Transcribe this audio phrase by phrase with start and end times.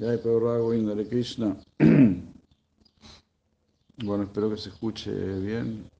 [0.00, 1.56] Jai Prabhupada Govinda Hare Krishna.
[4.02, 5.90] Bueno, espero que se escuche bien.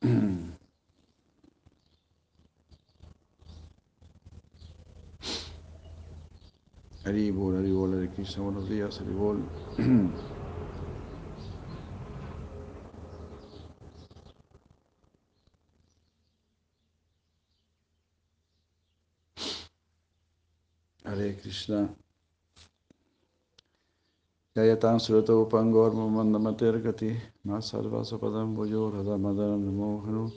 [7.04, 9.42] Haribol, Haribol, Hare Krishna, buenos días, Haribol.
[21.06, 21.88] Hare Krishna.
[24.56, 27.16] Jayatan surata upangor mandamater gati.
[27.46, 30.32] Masarva sapadam voyo radha madaram namohanu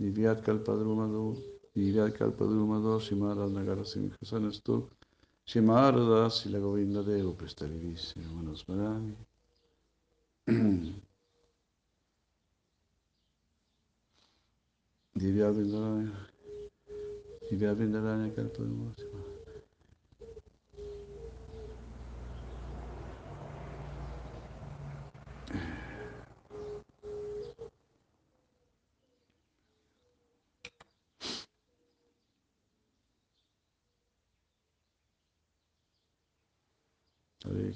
[0.00, 1.36] divyat kalpadrumadu
[1.76, 4.88] divyat kalpadrumadu shimarad nagara simhasanestu
[5.46, 9.14] shimarada sila govinda devo prestarivis hermanos marami.
[15.20, 16.16] Divyat vindaraya
[17.50, 19.25] Divyat vindaraya kalpadrumadu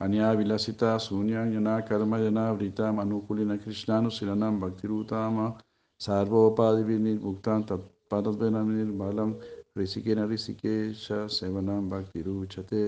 [0.00, 5.60] Anya vilasita sunyam yana karma yana vritam anukulina krishnanu silanam bhaktirutama
[6.00, 8.64] sarvopadi vinit bhuktan tat padadvena
[8.98, 9.36] balam
[9.76, 12.82] risikena risikesha sevanam bhaktiruchate.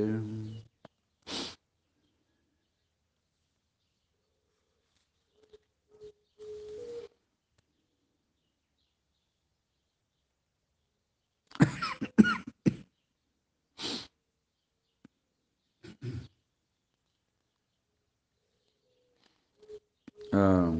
[20.34, 20.72] Ah,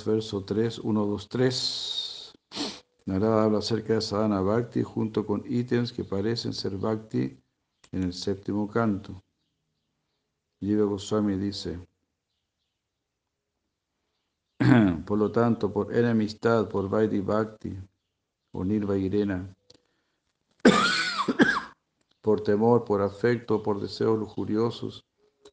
[0.00, 2.32] verso 3, 1, 2, 3.
[3.04, 7.38] Narada habla acerca de sadhana bhakti junto con ítems que parecen ser bhakti
[7.92, 9.22] en el séptimo canto.
[10.60, 11.78] Jiva Goswami dice,
[15.06, 17.76] por lo tanto, por enemistad, por Vaidhi Bhakti
[18.52, 19.54] o Nirvairena,
[22.22, 25.04] por temor, por afecto, por deseos lujuriosos,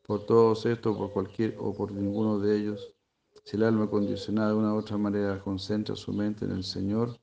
[0.04, 2.94] por todos estos, por cualquier o por ninguno de ellos,
[3.50, 7.20] si el alma condicionada de una u otra manera concentra su mente en el Señor,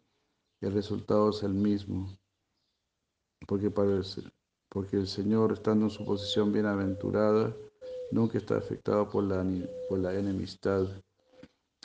[0.61, 2.19] el resultado es el mismo.
[3.47, 4.33] Porque, el,
[4.69, 7.55] porque el Señor, estando en su posición bienaventurada,
[8.11, 9.47] nunca está afectado por la,
[9.89, 10.89] por la enemistad,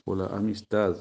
[0.04, 0.98] por la amistad.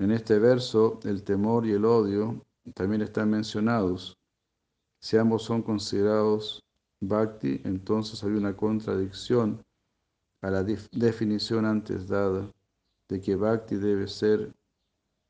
[0.00, 2.42] En este verso, el temor y el odio
[2.72, 4.16] también están mencionados.
[4.98, 6.64] Si ambos son considerados
[7.02, 9.62] bhakti, entonces hay una contradicción
[10.40, 12.50] a la definición antes dada
[13.10, 14.54] de que bhakti debe ser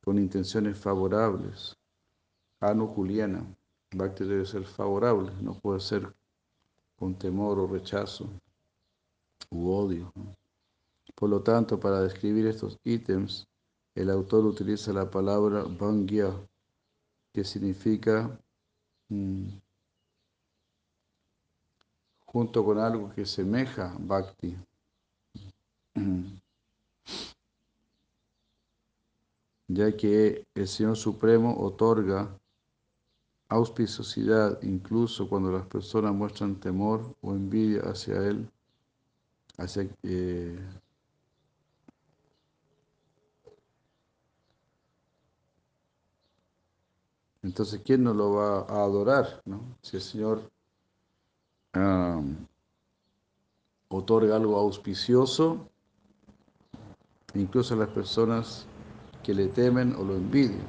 [0.04, 1.74] con intenciones favorables.
[2.60, 3.44] Anukuliana,
[3.92, 6.14] bhakti debe ser favorable, no puede ser
[6.96, 8.30] con temor o rechazo
[9.50, 10.12] u odio.
[11.16, 13.49] Por lo tanto, para describir estos ítems,
[14.00, 16.32] el autor utiliza la palabra bhangya,
[17.32, 18.30] que significa
[19.08, 19.48] mm,
[22.24, 24.56] junto con algo que semeja bhakti.
[29.72, 32.36] Ya que el Señor Supremo otorga
[33.48, 38.50] auspiciosidad incluso cuando las personas muestran temor o envidia hacia Él,
[40.02, 40.58] eh,
[47.42, 49.42] entonces ¿quién no lo va a adorar?
[49.44, 49.76] No?
[49.82, 50.50] Si el Señor
[53.88, 55.68] otorga algo auspicioso,
[57.34, 58.66] incluso a las personas
[59.22, 60.66] que le temen o lo envidian.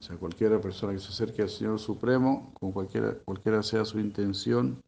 [0.00, 4.00] O sea, cualquier persona que se acerque al Señor Supremo, con cualquiera, cualquiera sea su
[4.00, 4.82] intención,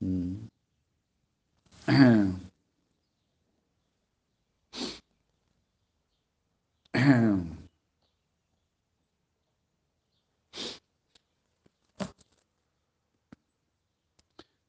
[0.00, 0.34] mm,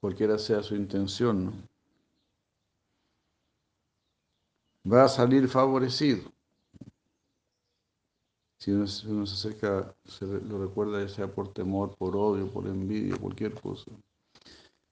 [0.09, 1.53] cualquiera sea su intención, ¿no?
[4.91, 6.31] va a salir favorecido.
[8.57, 13.15] Si uno, se acerca, se lo recuerda ya sea por temor, por odio, por envidia,
[13.17, 13.91] cualquier cosa.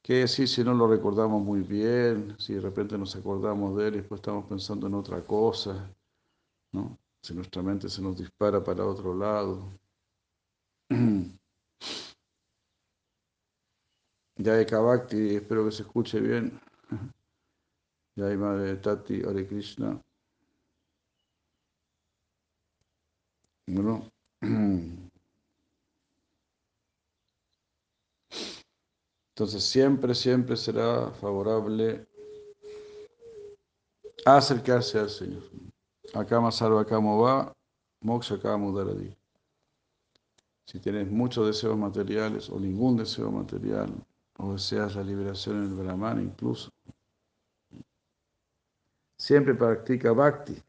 [0.03, 2.35] ¿Qué decir si no lo recordamos muy bien?
[2.37, 5.91] Si de repente nos acordamos de él y después estamos pensando en otra cosa,
[6.71, 6.95] ¿no?
[7.23, 9.67] Si nuestra mente se nos dispara para otro lado.
[14.39, 16.59] Ya de Kavakti, espero que se escuche bien.
[18.17, 19.99] Hay Madre Tati, Hare Krishna.
[23.67, 24.11] Bueno.
[29.37, 32.07] Entonces siempre, siempre será favorable
[34.25, 35.43] acercarse al Señor.
[36.13, 37.55] Akama Sarva va,
[38.01, 39.15] Moksha Akamo Daradi.
[40.65, 43.93] Si tienes muchos deseos materiales o ningún deseo material,
[44.37, 46.71] o deseas la liberación en el Brahman incluso,
[49.17, 50.61] siempre practica bhakti,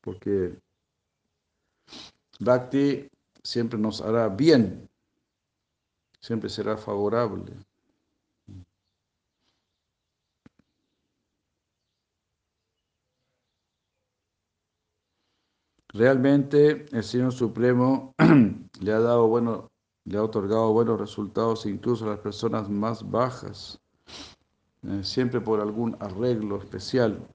[0.00, 0.58] porque
[2.40, 3.08] bhakti
[3.42, 4.88] siempre nos hará bien,
[6.20, 7.52] siempre será favorable.
[15.94, 18.14] Realmente el Señor Supremo
[18.80, 19.70] le ha dado bueno,
[20.04, 23.80] le ha otorgado buenos resultados incluso a las personas más bajas,
[24.82, 27.26] eh, siempre por algún arreglo especial.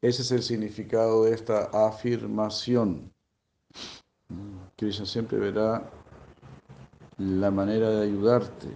[0.00, 3.12] Ese es el significado de esta afirmación.
[4.76, 5.88] Krishna siempre verá
[7.18, 8.68] la manera de ayudarte.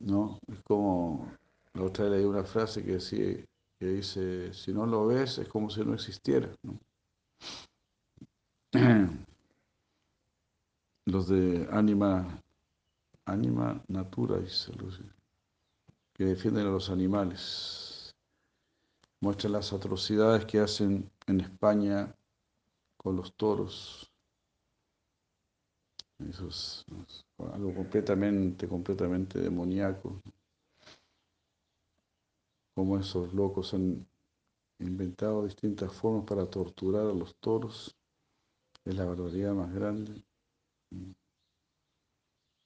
[0.00, 0.40] ¿No?
[0.50, 1.30] Es como
[1.74, 3.46] la otra vez leí una frase que, decía,
[3.78, 6.50] que dice, si no lo ves es como si no existiera.
[11.06, 12.40] Los de Anima,
[13.24, 14.38] Anima Natura,
[16.14, 18.14] que defienden a los animales.
[19.20, 22.14] Muestran las atrocidades que hacen en España
[22.96, 24.10] con los toros.
[26.18, 26.84] Eso es,
[27.38, 30.22] algo completamente, completamente demoníaco
[32.80, 34.06] cómo esos locos han
[34.80, 37.96] inventado distintas formas para torturar a los toros.
[38.84, 40.22] Es la barbaridad más grande.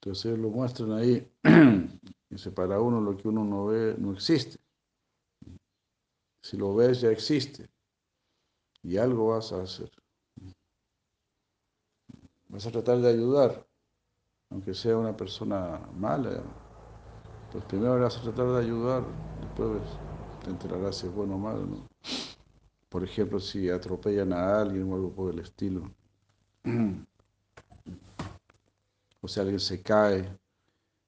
[0.00, 1.28] Entonces ellos lo muestran ahí.
[2.30, 4.58] Dice, para uno lo que uno no ve no existe.
[6.42, 7.68] Si lo ves ya existe.
[8.82, 9.90] Y algo vas a hacer.
[12.48, 13.66] Vas a tratar de ayudar,
[14.50, 16.42] aunque sea una persona mala.
[17.50, 19.04] Pues primero vas a tratar de ayudar
[19.40, 19.82] después
[20.44, 21.64] te enterarás si es bueno o malo.
[21.66, 21.93] ¿no?
[22.94, 25.90] Por ejemplo, si atropellan a alguien o algo por el estilo.
[29.20, 30.38] O si alguien se cae,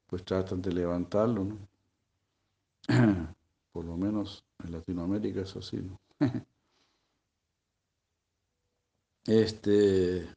[0.07, 1.57] pues tratan de levantarlo, ¿no?
[3.71, 5.97] Por lo menos en Latinoamérica es así, ¿no?
[9.25, 10.27] Este,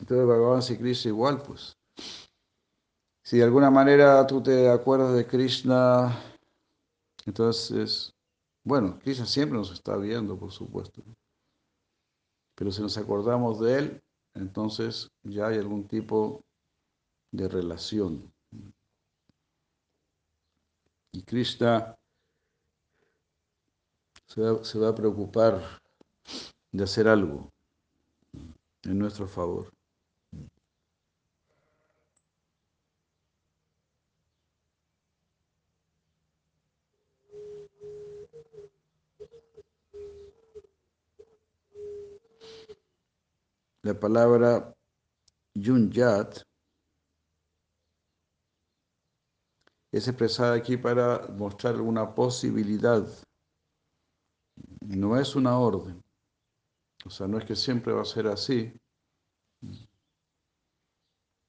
[0.00, 1.76] entonces Bhagavan y Krishna igual, pues.
[3.22, 6.18] Si de alguna manera tú te acuerdas de Krishna,
[7.26, 8.12] entonces,
[8.62, 11.02] bueno, Krishna siempre nos está viendo, por supuesto.
[12.54, 14.02] Pero si nos acordamos de Él,
[14.34, 16.44] entonces ya hay algún tipo
[17.32, 18.32] de relación.
[21.12, 21.96] Y Krishna
[24.26, 25.80] se va, se va a preocupar
[26.70, 27.50] de hacer algo
[28.82, 29.72] en nuestro favor.
[43.82, 44.74] La palabra
[45.54, 46.42] yunyat
[49.92, 53.06] es expresada aquí para mostrar alguna posibilidad.
[54.80, 56.02] No es una orden.
[57.04, 58.72] O sea, no es que siempre va a ser así,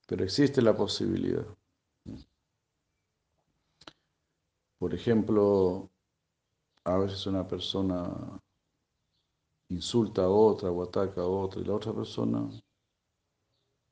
[0.08, 1.46] pero existe la posibilidad.
[4.80, 5.92] Por ejemplo,
[6.86, 8.42] a veces una persona
[9.72, 12.50] insulta a otra o ataca a otra y la otra persona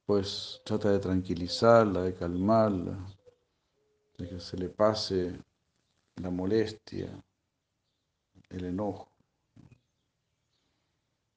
[0.05, 2.98] pues trata de tranquilizarla, de calmarla,
[4.17, 5.39] de que se le pase
[6.15, 7.24] la molestia,
[8.50, 9.07] el enojo.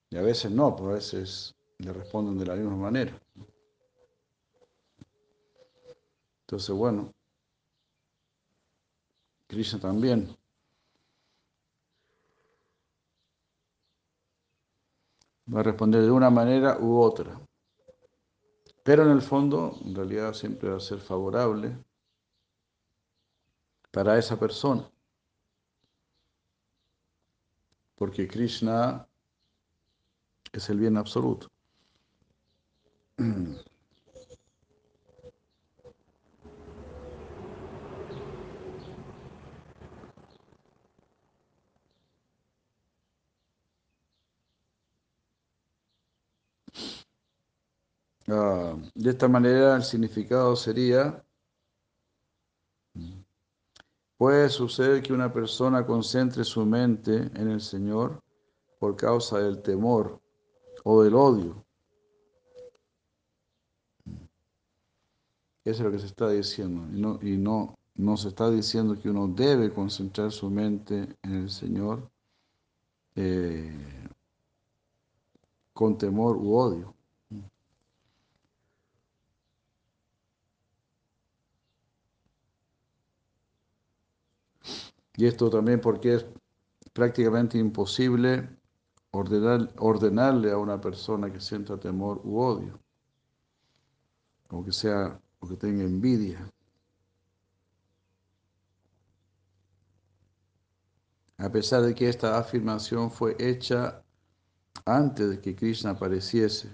[0.08, 3.20] Y a veces no, pues a veces le responden de la misma manera.
[6.46, 7.12] Entonces, bueno,
[9.46, 10.34] Krishna también.
[15.46, 17.40] Va a responder de una manera u otra.
[18.84, 21.76] Pero en el fondo, en realidad siempre va a ser favorable
[23.90, 24.90] para esa persona.
[27.94, 29.06] Porque Krishna
[30.52, 31.48] es el bien absoluto.
[48.28, 51.24] Ah, de esta manera el significado sería,
[54.16, 58.22] puede suceder que una persona concentre su mente en el Señor
[58.78, 60.20] por causa del temor
[60.84, 61.64] o del odio.
[65.64, 66.82] Eso es lo que se está diciendo.
[66.96, 71.34] Y no, y no, no se está diciendo que uno debe concentrar su mente en
[71.34, 72.10] el Señor
[73.14, 74.08] eh,
[75.72, 76.94] con temor u odio.
[85.16, 86.26] Y esto también porque es
[86.92, 88.48] prácticamente imposible
[89.10, 92.80] ordenar, ordenarle a una persona que sienta temor u odio,
[94.48, 96.50] o que sea, o que tenga envidia.
[101.38, 104.02] A pesar de que esta afirmación fue hecha
[104.84, 106.70] antes de que Krishna apareciese,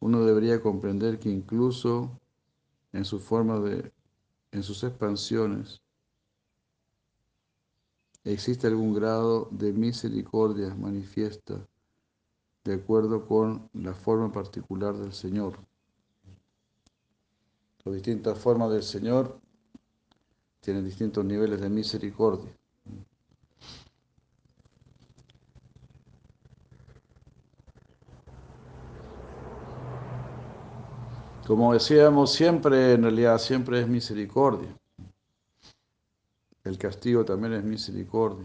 [0.00, 2.18] uno debería comprender que incluso
[2.92, 3.92] en su forma de,
[4.52, 5.82] en sus expansiones,
[8.32, 11.66] existe algún grado de misericordia manifiesta
[12.64, 15.56] de acuerdo con la forma particular del Señor.
[17.84, 19.38] Las distintas formas del Señor
[20.60, 22.50] tienen distintos niveles de misericordia.
[31.46, 34.76] Como decíamos, siempre, en realidad, siempre es misericordia.
[36.66, 38.44] El castigo también es misericordia.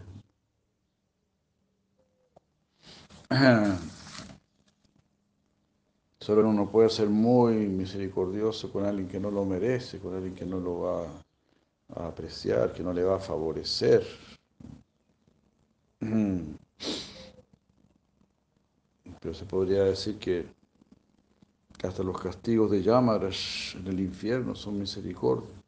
[6.20, 10.46] Solo uno puede ser muy misericordioso con alguien que no lo merece, con alguien que
[10.46, 11.08] no lo va
[11.96, 14.06] a apreciar, que no le va a favorecer.
[19.20, 20.46] Pero se podría decir que
[21.84, 25.61] hasta los castigos de Yamarash en el infierno son misericordia.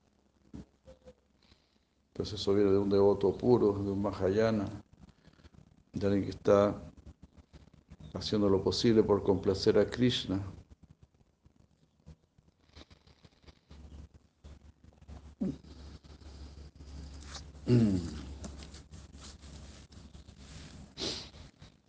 [2.14, 4.66] Entonces eso viene de un devoto puro, de un Mahayana,
[5.94, 6.80] de alguien que está
[8.14, 10.40] haciendo lo posible por complacer a Krishna.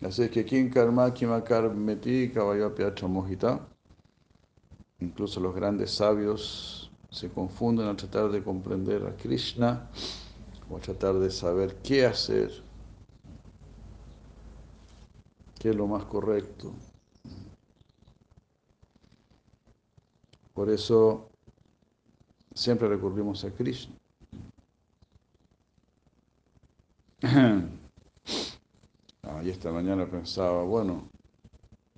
[0.00, 3.61] Así que quien karma kimakar meti kavayapyacha mojita,
[5.00, 6.84] incluso los grandes sabios
[7.14, 9.88] se confunden al tratar de comprender a Krishna
[10.68, 12.50] o a tratar de saber qué hacer,
[15.61, 16.73] qué es lo más correcto.
[20.52, 21.30] Por eso
[22.52, 23.94] siempre recurrimos a Krishna.
[29.26, 31.09] Ah, y esta mañana pensaba, bueno,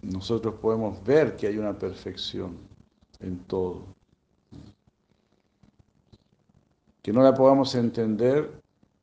[0.01, 2.57] nosotros podemos ver que hay una perfección
[3.19, 3.96] en todo.
[7.07, 8.51] Que no la podamos entender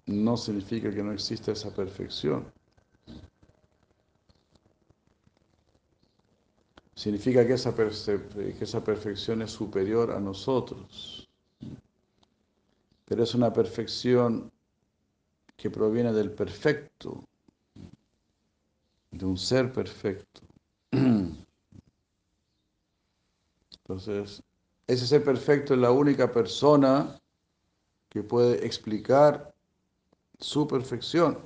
[0.07, 2.51] no significa que no exista esa perfección.
[6.95, 11.29] Significa que esa, que esa perfección es superior a nosotros.
[13.05, 14.51] Pero es una perfección
[15.55, 17.23] que proviene del perfecto,
[19.11, 20.41] de un ser perfecto.
[23.77, 24.43] Entonces,
[24.87, 27.17] ese ser perfecto es la única persona
[28.13, 29.51] que puede explicar
[30.39, 31.39] su perfección.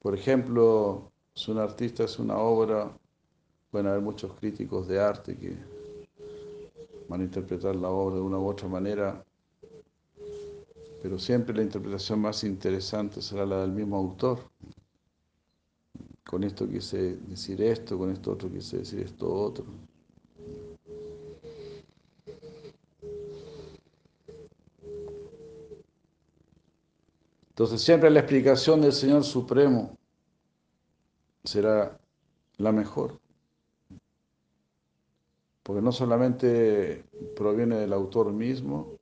[0.00, 2.90] Por ejemplo, si un artista hace una obra,
[3.70, 5.56] pueden haber muchos críticos de arte que
[7.08, 9.24] van a interpretar la obra de una u otra manera,
[11.02, 14.40] pero siempre la interpretación más interesante será la del mismo autor.
[16.24, 19.87] Con esto quise decir esto, con esto otro quise decir esto otro.
[27.58, 29.98] Entonces siempre la explicación del Señor Supremo
[31.42, 31.98] será
[32.56, 33.18] la mejor.
[35.64, 37.02] Porque no solamente
[37.34, 38.92] proviene del autor mismo,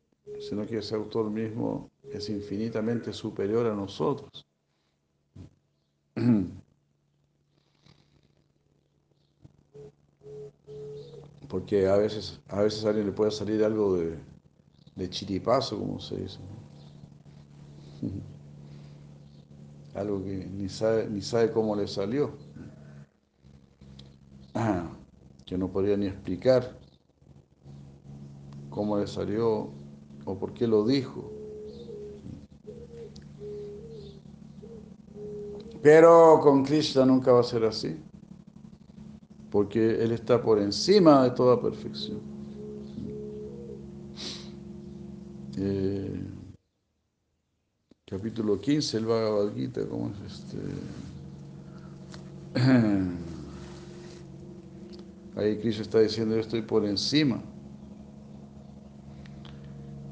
[0.40, 4.46] sino que ese autor mismo es infinitamente superior a nosotros.
[11.46, 14.16] Porque a veces, a veces alguien le puede salir algo de,
[14.94, 16.38] de chiripazo, como se dice.
[19.96, 22.30] Algo que ni sabe, ni sabe cómo le salió.
[25.46, 26.76] Que no podría ni explicar
[28.68, 29.70] cómo le salió
[30.24, 31.30] o por qué lo dijo.
[35.80, 37.96] Pero con Krishna nunca va a ser así,
[39.52, 42.18] porque Él está por encima de toda perfección.
[45.56, 46.35] Eh,
[48.08, 50.58] capítulo 15, el Bhagavad Gita, ¿cómo es este?
[55.36, 57.42] Ahí Krishna está diciendo, yo estoy por encima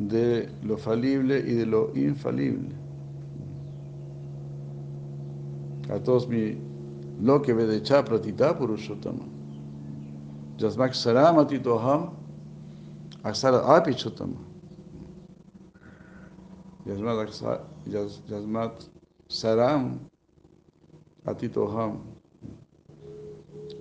[0.00, 2.74] de lo falible y de lo infalible.
[5.88, 6.58] A todos mi
[7.22, 9.22] lo que ve de pratita purushotama.
[10.58, 12.10] Jasmak saram atitoham
[13.22, 14.43] aksara apichotama.
[16.86, 18.82] Jasmat
[19.28, 19.98] saram
[21.24, 22.00] atitoham.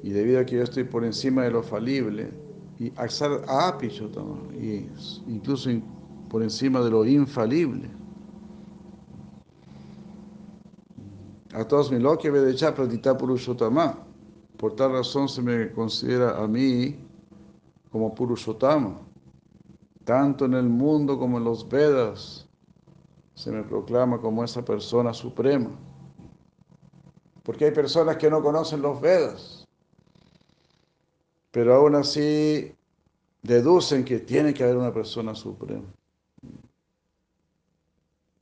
[0.01, 2.31] Y debido a que yo estoy por encima de lo falible,
[2.79, 4.87] y aksar apichotama, y
[5.27, 5.69] incluso
[6.29, 7.89] por encima de lo infalible.
[11.53, 13.97] A todos mi lo que ve de pratita purushotama.
[14.57, 16.95] Por tal razón se me considera a mí
[17.91, 19.01] como Purushotama.
[20.03, 22.42] Tanto en el mundo como en los Vedas
[23.35, 25.69] se me proclama como esa persona suprema.
[27.43, 29.67] Porque hay personas que no conocen los Vedas,
[31.51, 32.73] pero aún así
[33.41, 35.83] deducen que tiene que haber una persona suprema.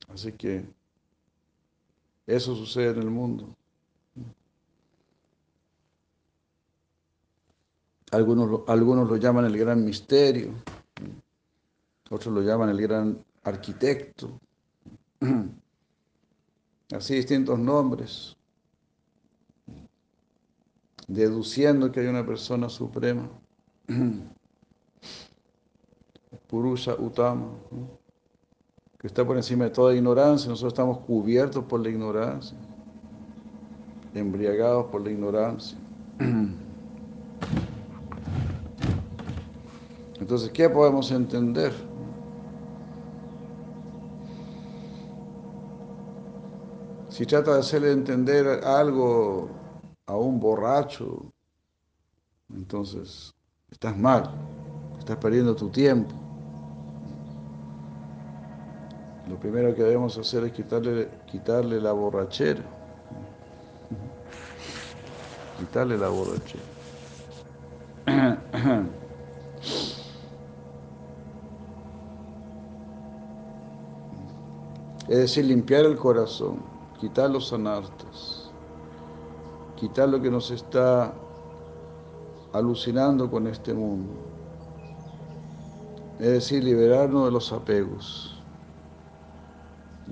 [0.08, 0.64] Así que
[2.26, 3.48] eso sucede en el mundo.
[8.12, 10.52] Algunos, algunos lo llaman el gran misterio,
[12.10, 14.38] otros lo llaman el gran arquitecto,
[16.94, 18.36] así distintos nombres,
[21.06, 23.30] deduciendo que hay una persona suprema,
[26.48, 27.52] Purusha Utama
[29.02, 32.56] que está por encima de toda ignorancia, nosotros estamos cubiertos por la ignorancia,
[34.14, 35.76] embriagados por la ignorancia.
[40.20, 41.72] Entonces, ¿qué podemos entender?
[47.22, 49.48] Si trata de hacerle entender algo
[50.06, 51.32] a un borracho,
[52.52, 53.32] entonces
[53.70, 54.28] estás mal,
[54.98, 56.12] estás perdiendo tu tiempo.
[59.28, 62.64] Lo primero que debemos hacer es quitarle, quitarle la borrachera.
[65.60, 66.64] Quitarle la borrachera.
[75.08, 76.71] Es decir, limpiar el corazón,
[77.02, 78.48] quitar los anartas,
[79.74, 81.12] quitar lo que nos está
[82.52, 84.12] alucinando con este mundo.
[86.20, 88.40] Es decir, liberarnos de los apegos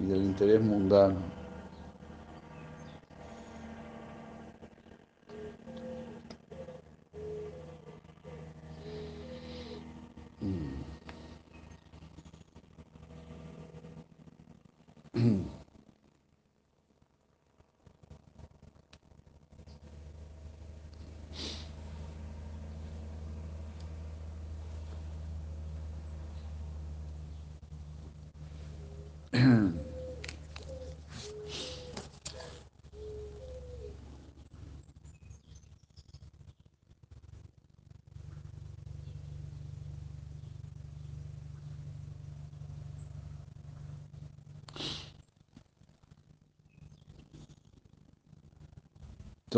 [0.02, 1.20] y del interés mundano.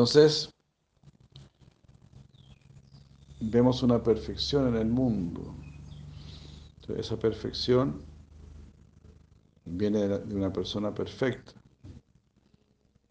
[0.02, 0.52] Entonces,
[3.38, 5.54] vemos una perfección en el mundo.
[6.96, 8.02] esa perfección
[9.64, 11.52] viene de una persona perfecta.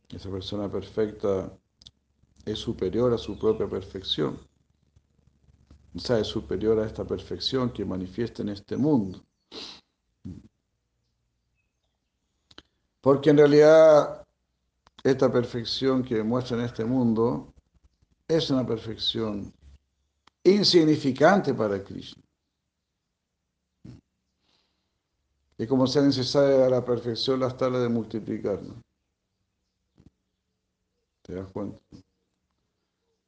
[0.09, 1.57] Esa persona perfecta
[2.43, 4.37] es superior a su propia perfección.
[5.95, 9.23] O sea, es superior a esta perfección que manifiesta en este mundo.
[12.99, 14.20] Porque en realidad
[15.03, 17.53] esta perfección que muestra en este mundo
[18.27, 19.53] es una perfección
[20.43, 22.23] insignificante para Krishna.
[25.57, 28.61] Y como sea necesaria la perfección las tablas de multiplicar.
[28.63, 28.81] ¿no?
[31.21, 31.79] ¿Te das cuenta?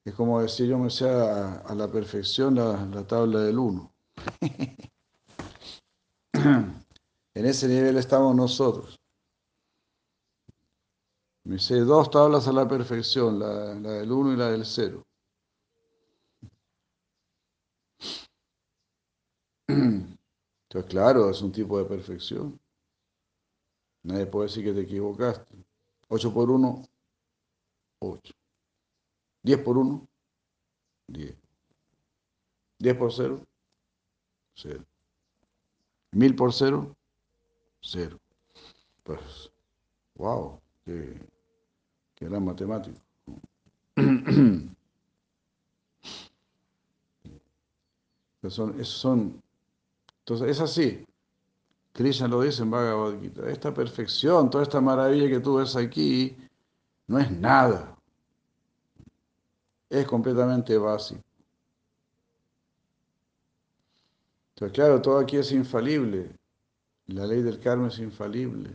[0.04, 3.94] Es como decir yo me sé a, la perfección la, tabla del 1.
[6.34, 9.03] en ese nivel estamos nosotros.
[11.46, 15.04] Me sé dos tablas a la perfección, la, la del 1 y la del 0.
[19.68, 22.60] Entonces, claro, es un tipo de perfección.
[24.04, 25.54] Nadie puede decir que te equivocaste.
[26.08, 26.84] 8 por 1,
[28.00, 28.34] 8.
[29.44, 30.08] 10 por 1,
[31.08, 31.36] 10.
[32.80, 33.46] 10 por 0,
[34.56, 34.86] 0.
[36.12, 36.96] 1000 por 0,
[37.82, 38.20] 0.
[39.04, 39.52] Pues,
[40.16, 41.33] wow, qué,
[42.24, 42.98] gran matemático.
[48.50, 49.42] son, son,
[50.20, 51.06] entonces es así.
[51.94, 53.50] Krishna lo dice en Bhagavad Gita.
[53.50, 56.36] Esta perfección, toda esta maravilla que tú ves aquí,
[57.08, 57.96] no es nada.
[59.90, 61.22] Es completamente básico.
[64.56, 66.36] Entonces, claro, todo aquí es infalible.
[67.08, 68.72] La ley del karma es infalible.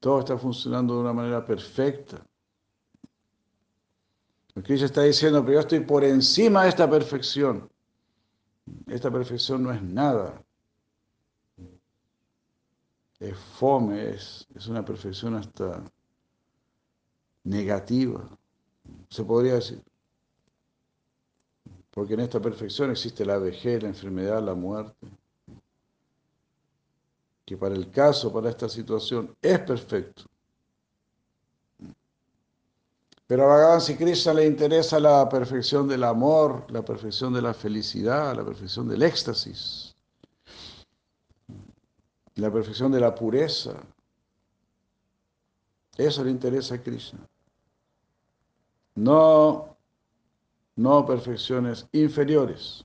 [0.00, 2.24] Todo está funcionando de una manera perfecta.
[4.62, 7.68] Krishna está diciendo, pero yo estoy por encima de esta perfección.
[8.86, 10.42] Esta perfección no es nada.
[13.18, 15.82] Es fome, es, es una perfección hasta
[17.44, 18.28] negativa,
[19.08, 19.82] se podría decir.
[21.90, 25.08] Porque en esta perfección existe la vejez, la enfermedad, la muerte.
[27.44, 30.24] Que para el caso, para esta situación, es perfecto.
[33.28, 38.34] Pero a Bhagavan Krishna le interesa la perfección del amor, la perfección de la felicidad,
[38.34, 39.94] la perfección del éxtasis,
[42.36, 43.74] la perfección de la pureza.
[45.98, 47.20] Eso le interesa a Krishna.
[48.94, 49.76] No,
[50.76, 52.82] no perfecciones inferiores.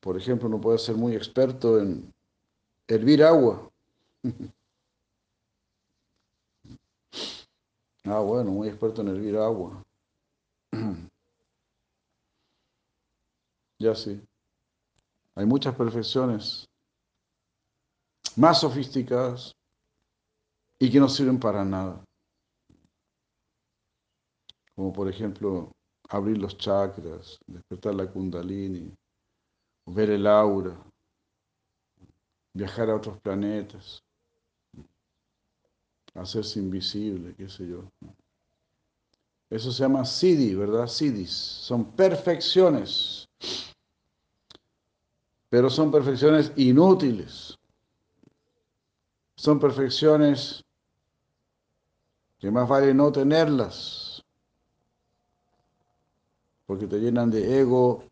[0.00, 2.12] Por ejemplo, uno puede ser muy experto en
[2.88, 3.70] hervir agua.
[8.04, 9.82] Ah, bueno, muy experto en hervir agua.
[13.78, 14.20] Ya sí.
[15.34, 16.68] Hay muchas perfecciones
[18.36, 19.52] más sofisticadas
[20.78, 22.04] y que no sirven para nada.
[24.74, 25.72] Como por ejemplo
[26.08, 28.92] abrir los chakras, despertar la kundalini,
[29.86, 30.76] ver el aura,
[32.52, 34.02] viajar a otros planetas,
[36.14, 37.84] hacerse invisible, qué sé yo.
[39.50, 40.86] Eso se llama siddhi, ¿verdad?
[40.86, 41.30] Siddhis.
[41.30, 43.28] Son perfecciones.
[45.50, 47.58] Pero son perfecciones inútiles.
[49.36, 50.64] Son perfecciones
[52.38, 54.24] que más vale no tenerlas.
[56.64, 58.04] Porque te llenan de ego,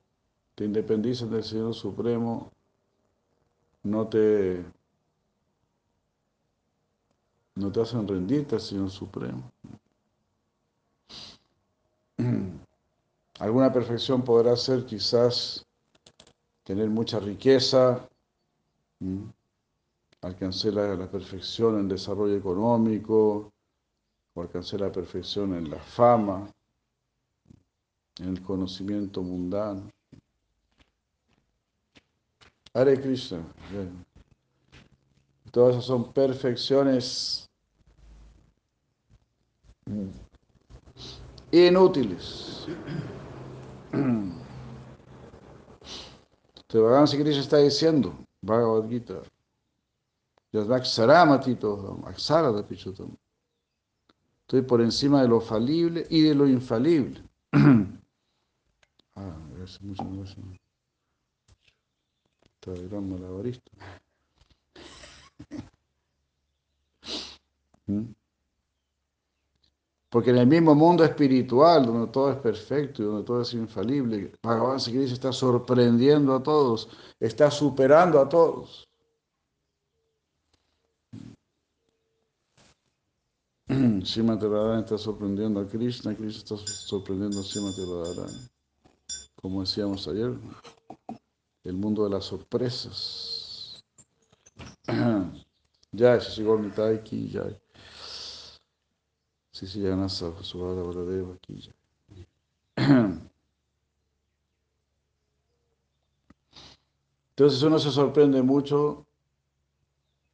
[0.55, 2.53] te independizan del Señor Supremo
[3.83, 4.65] no te,
[7.55, 9.51] no te hacen rendirte al Señor Supremo.
[13.39, 15.65] Alguna perfección podrá ser quizás
[16.65, 18.07] tener mucha riqueza,
[20.21, 23.51] alcanzar la, la, perfección en desarrollo económico,
[24.35, 26.53] o alcanzar la perfección en la fama,
[28.19, 29.91] en el conocimiento mundano.
[32.75, 33.43] Hare Krishna.
[35.51, 37.51] Todas esas son perfecciones
[41.51, 42.67] inútiles.
[46.69, 49.23] Te Bhagavan si Krishna está diciendo, Bhagavad Gita,
[54.51, 57.23] Estoy por encima de lo falible y de lo infalible.
[59.15, 60.60] ah, gracias, muchas gracias.
[62.61, 63.09] Está gran.
[67.87, 68.13] ¿Mm?
[70.11, 74.33] Porque en el mismo mundo espiritual, donde todo es perfecto y donde todo es infalible,
[74.43, 76.89] Bhagavan Krishna está sorprendiendo a todos,
[77.21, 78.89] está superando a todos.
[84.05, 84.47] Srimati
[84.81, 87.83] está sorprendiendo a Krishna, Krishna está sorprendiendo a Srimati.
[89.41, 90.37] Como decíamos ayer,
[91.65, 93.85] el mundo de las sorpresas.
[95.93, 97.43] Ya, Shishigorni Taiki, ya.
[99.51, 101.73] Sí, sí, ya nasa, aquí ya.
[107.31, 109.07] Entonces uno se sorprende mucho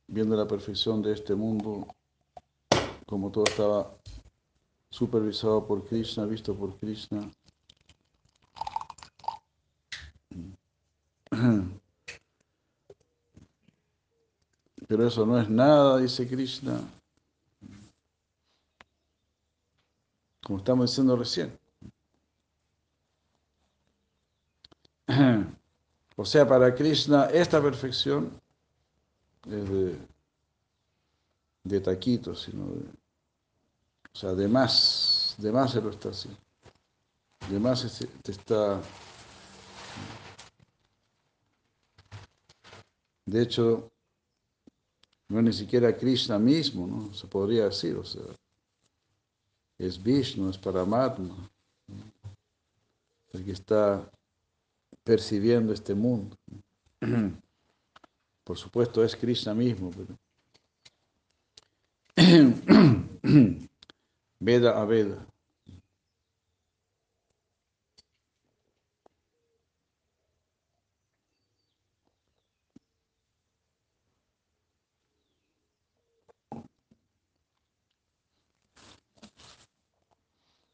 [0.08, 1.86] viendo la perfección de este mundo
[3.06, 3.96] como todo estaba
[4.90, 7.30] supervisado por Krishna, visto por Krishna.
[14.88, 16.81] Pero eso no es nada, dice Krishna.
[20.44, 21.59] Como estamos diciendo recién.
[26.18, 28.40] O sea, para Krishna esta perfección
[29.44, 29.99] es de
[31.66, 36.40] de taquito, sino de, o sea, de más, de más se lo está haciendo.
[37.51, 38.81] De más te está...
[43.26, 43.90] De hecho,
[45.28, 47.12] no es ni siquiera Krishna mismo, ¿no?
[47.12, 48.22] Se podría decir, o sea,
[49.78, 51.50] es Vishnu, es Paramatma,
[53.32, 54.08] el que está
[55.02, 56.36] percibiendo este mundo.
[58.44, 60.16] Por supuesto, es Krishna mismo, pero
[64.38, 65.26] Veda a Veda.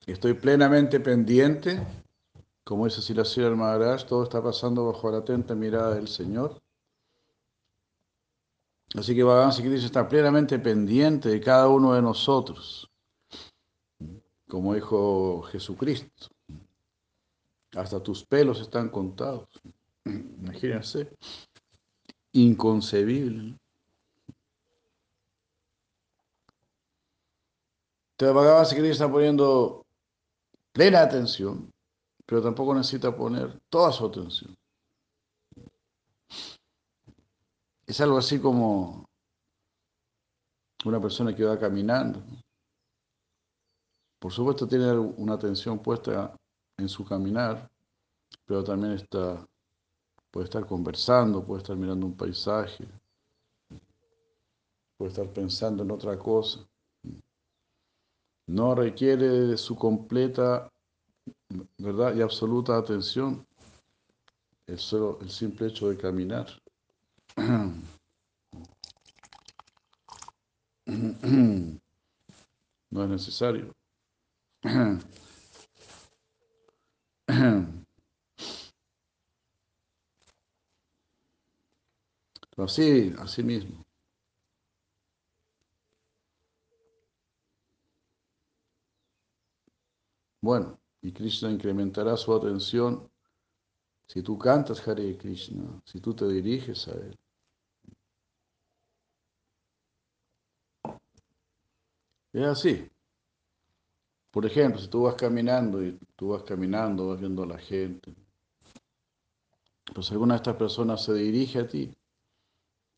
[0.06, 1.80] Estoy plenamente pendiente,
[2.64, 6.60] como dice Silasir Maharaj, todo está pasando bajo la atenta mirada del Señor.
[8.96, 12.90] Así que Bhagavan Krishna está plenamente pendiente de cada uno de nosotros,
[14.48, 16.28] como dijo Jesucristo.
[17.74, 19.48] Hasta tus pelos están contados.
[20.04, 21.10] Imagínense,
[22.32, 23.56] inconcebible.
[28.10, 29.81] Entonces Bhagavan Krishna está poniendo
[30.72, 31.70] plena atención,
[32.26, 34.56] pero tampoco necesita poner toda su atención.
[37.86, 39.04] Es algo así como
[40.84, 42.22] una persona que va caminando.
[44.18, 46.34] Por supuesto tiene una atención puesta
[46.78, 47.68] en su caminar,
[48.46, 49.46] pero también está,
[50.30, 52.88] puede estar conversando, puede estar mirando un paisaje,
[54.96, 56.66] puede estar pensando en otra cosa.
[58.46, 60.68] No requiere su completa
[61.78, 63.46] verdad y absoluta atención
[64.66, 66.46] el, solo, el simple hecho de caminar.
[72.90, 73.72] No es necesario.
[82.56, 83.82] Así, así mismo.
[90.42, 93.08] Bueno, y Krishna incrementará su atención
[94.08, 97.16] si tú cantas Hare Krishna, si tú te diriges a Él.
[102.32, 102.90] Es así.
[104.32, 108.12] Por ejemplo, si tú vas caminando y tú vas caminando, vas viendo a la gente,
[109.94, 111.94] pues alguna de estas personas se dirige a ti,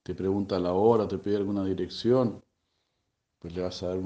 [0.02, 2.42] te pregunta la hora, te pide alguna dirección,
[3.38, 3.98] pues le vas a dar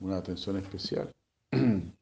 [0.00, 1.12] una atención especial.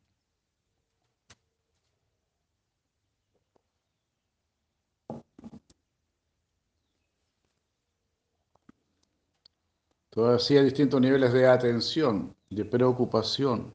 [10.11, 13.73] Todavía hay distintos niveles de atención de preocupación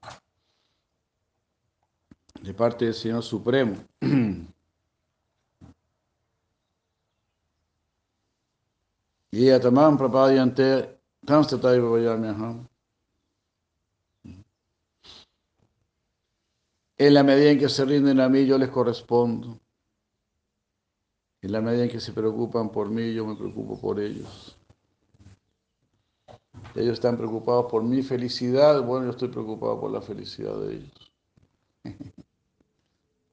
[2.41, 3.77] de parte del Señor Supremo.
[9.31, 9.49] Y.
[16.97, 19.59] En la medida en que se rinden a mí, yo les correspondo.
[21.41, 24.57] En la medida en que se preocupan por mí, yo me preocupo por ellos.
[26.73, 31.11] Ellos están preocupados por mi felicidad, bueno, yo estoy preocupado por la felicidad de ellos.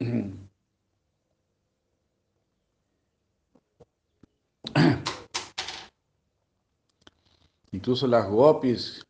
[7.73, 9.05] Incluso las gopis,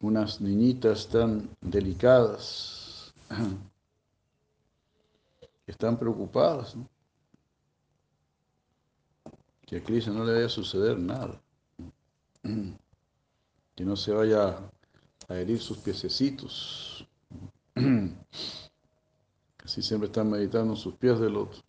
[0.00, 3.14] unas niñitas tan delicadas,
[5.66, 6.88] están preocupadas, ¿no?
[9.66, 11.40] que a Krishna no le vaya a suceder nada,
[13.74, 14.58] que no se vaya
[15.28, 17.06] a herir sus piececitos.
[19.64, 21.60] Así siempre están meditando en sus pies del otro.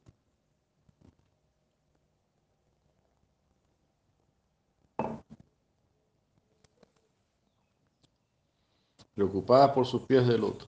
[9.16, 10.68] Preocupadas por sus pies del otro.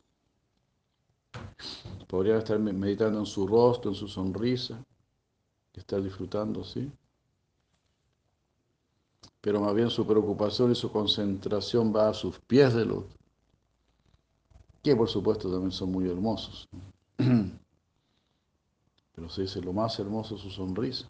[2.08, 4.84] Podrían estar meditando en su rostro, en su sonrisa,
[5.74, 6.92] estar disfrutando, ¿sí?
[9.42, 13.18] Pero más bien su preocupación y su concentración va a sus pies del otro,
[14.84, 16.68] que por supuesto también son muy hermosos.
[19.16, 21.10] Pero se dice lo más hermoso es su sonrisa.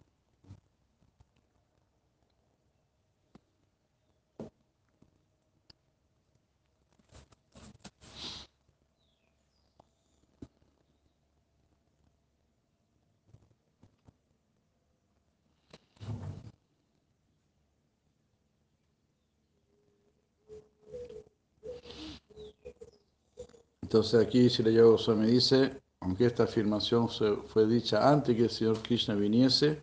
[24.00, 29.14] Entonces aquí le Goswami dice, aunque esta afirmación fue dicha antes que el Señor Krishna
[29.14, 29.82] viniese,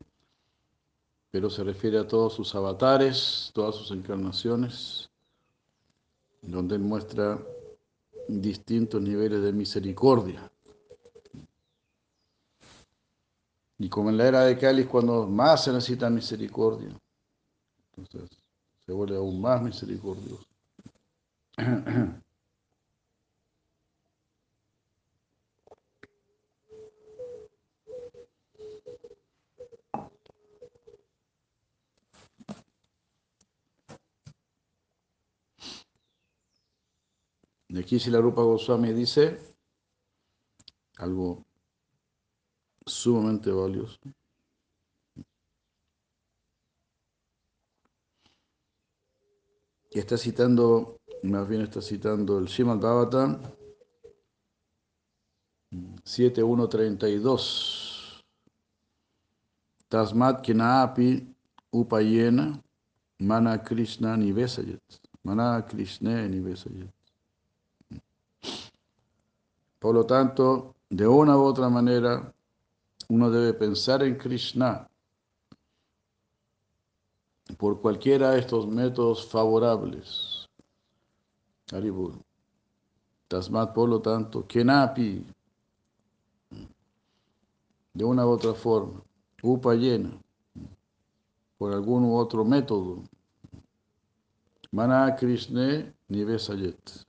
[1.31, 5.11] pero se refiere a todos sus avatares, todas sus encarnaciones,
[6.41, 7.39] donde muestra
[8.27, 10.51] distintos niveles de misericordia.
[13.77, 16.89] Y como en la era de Cali cuando más se necesita misericordia,
[17.99, 18.31] entonces
[18.87, 20.47] se vuelve aún más misericordioso.
[37.69, 39.39] Y aquí si la Rupa Goswami dice
[40.99, 41.45] algo
[42.85, 43.99] sumamente valioso.
[49.91, 53.43] Que está citando, más bien está citando el Srimad Bhavatan
[56.05, 58.25] 7132.
[59.89, 61.35] Tasmat Kinaapi
[61.71, 62.61] Upayena
[63.19, 64.83] Mana Krishna Nivesayat.
[65.23, 66.96] Mana Krishna Nivesayat.
[69.79, 72.33] Por lo tanto, de una u otra manera,
[73.09, 74.89] uno debe pensar en Krishna
[77.59, 80.49] por cualquiera de estos métodos favorables.
[81.73, 82.15] Haribur.
[83.29, 85.27] Tasmat, por lo tanto, Kenapi,
[87.93, 89.03] de una u otra forma,
[89.43, 90.17] Upayena,
[91.59, 93.03] por algún u otro método,
[94.71, 97.07] Mana Krishna Nivesayet.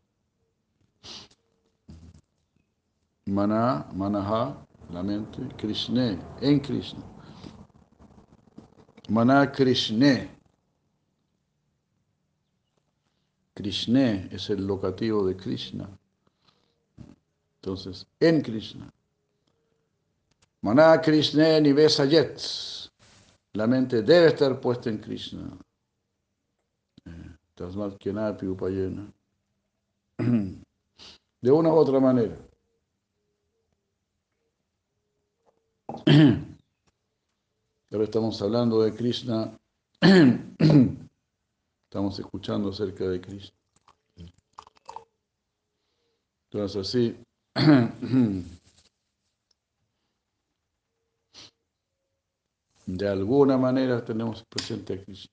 [3.27, 4.55] Mana, Manaha,
[4.89, 7.03] la mente, Krishna, en Krishna.
[9.09, 10.29] Mana Krishna.
[13.53, 15.89] Krishna es el locativo de Krishna.
[17.61, 18.89] Entonces, en Krishna.
[20.61, 22.39] Mana Krishna Nivesayet.
[23.53, 25.57] La mente debe estar puesta en Krishna.
[27.05, 29.11] Eh, Tasmat Kenapi Upayena.
[31.41, 32.46] De una u otra manera.
[37.91, 39.57] Ahora estamos hablando de Krishna,
[41.83, 43.57] estamos escuchando acerca de Krishna.
[46.51, 47.15] Entonces así,
[52.85, 55.31] de alguna manera tenemos presente a Krishna.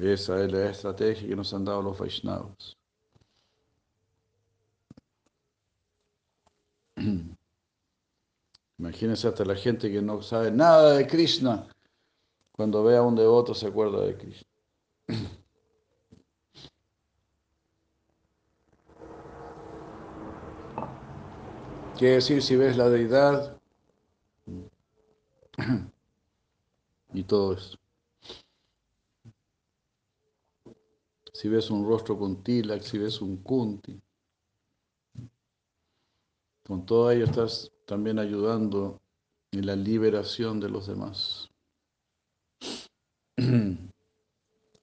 [0.00, 2.77] Esa es la estrategia que nos han dado los Vaishnavas.
[8.78, 11.68] Imagínense hasta la gente que no sabe nada de Krishna,
[12.52, 14.48] cuando ve a un devoto se acuerda de Krishna.
[21.98, 23.58] Quiere decir, si ves la deidad
[27.12, 27.76] y todo esto.
[31.32, 34.00] Si ves un rostro con tilak, si ves un kunti,
[36.68, 39.00] con todo ello estás también ayudando
[39.52, 41.48] en la liberación de los demás.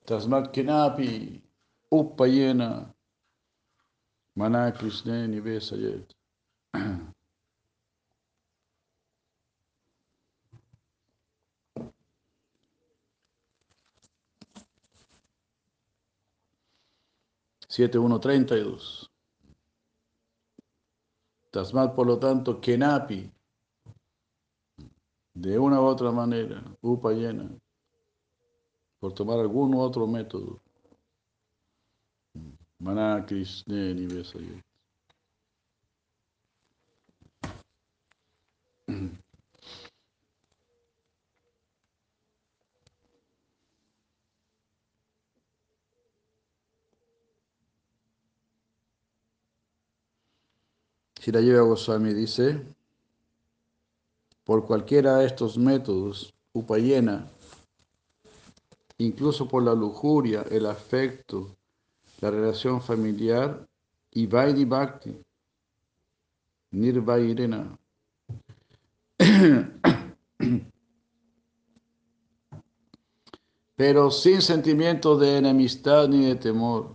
[0.06, 1.44] Tasmat kenapi
[1.92, 2.92] upayena
[4.34, 6.12] mana krishne nivesayet.
[17.70, 19.15] Siete uno treinta y dos.
[21.56, 23.32] Tasmat, por lo tanto, Kenapi,
[25.34, 27.50] de una u otra manera, Upayena,
[29.00, 30.62] por tomar algún otro método.
[32.78, 34.62] Maná Krishna Nivesayo.
[51.26, 52.62] Shirayeva Goswami dice,
[54.44, 57.28] por cualquiera de estos métodos, upayena,
[59.00, 61.58] incluso por la lujuria, el afecto,
[62.22, 63.68] la relación familiar
[64.12, 65.20] y Vaidhi Bhakti,
[66.70, 67.76] Nirvairena.
[73.76, 76.94] Pero sin sentimiento de enemistad ni de temor.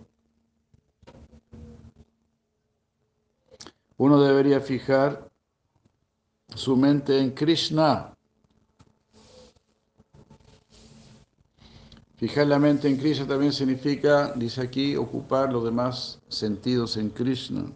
[4.00, 5.30] Uno debería fijar
[6.54, 8.16] su mente en Krishna.
[12.16, 17.66] Fijar la mente en Krishna también significa, dice aquí, ocupar los demás sentidos en Krishna.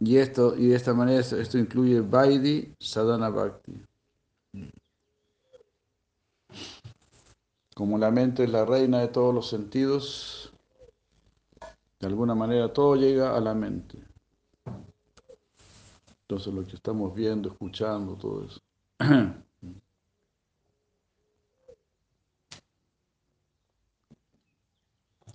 [0.00, 3.85] Y, esto, y de esta manera esto incluye Vaidhi Sadhana Bhakti.
[7.76, 10.50] Como la mente es la reina de todos los sentidos,
[12.00, 14.02] de alguna manera todo llega a la mente.
[16.22, 18.62] Entonces lo que estamos viendo, escuchando, todo eso.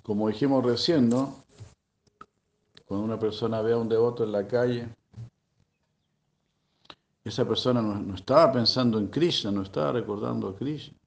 [0.02, 1.44] Como dijimos recién, ¿no?
[2.86, 4.90] Cuando una persona ve a un devoto en la calle,
[7.24, 10.98] esa persona no, no estaba pensando en Krishna, no estaba recordando a Krishna.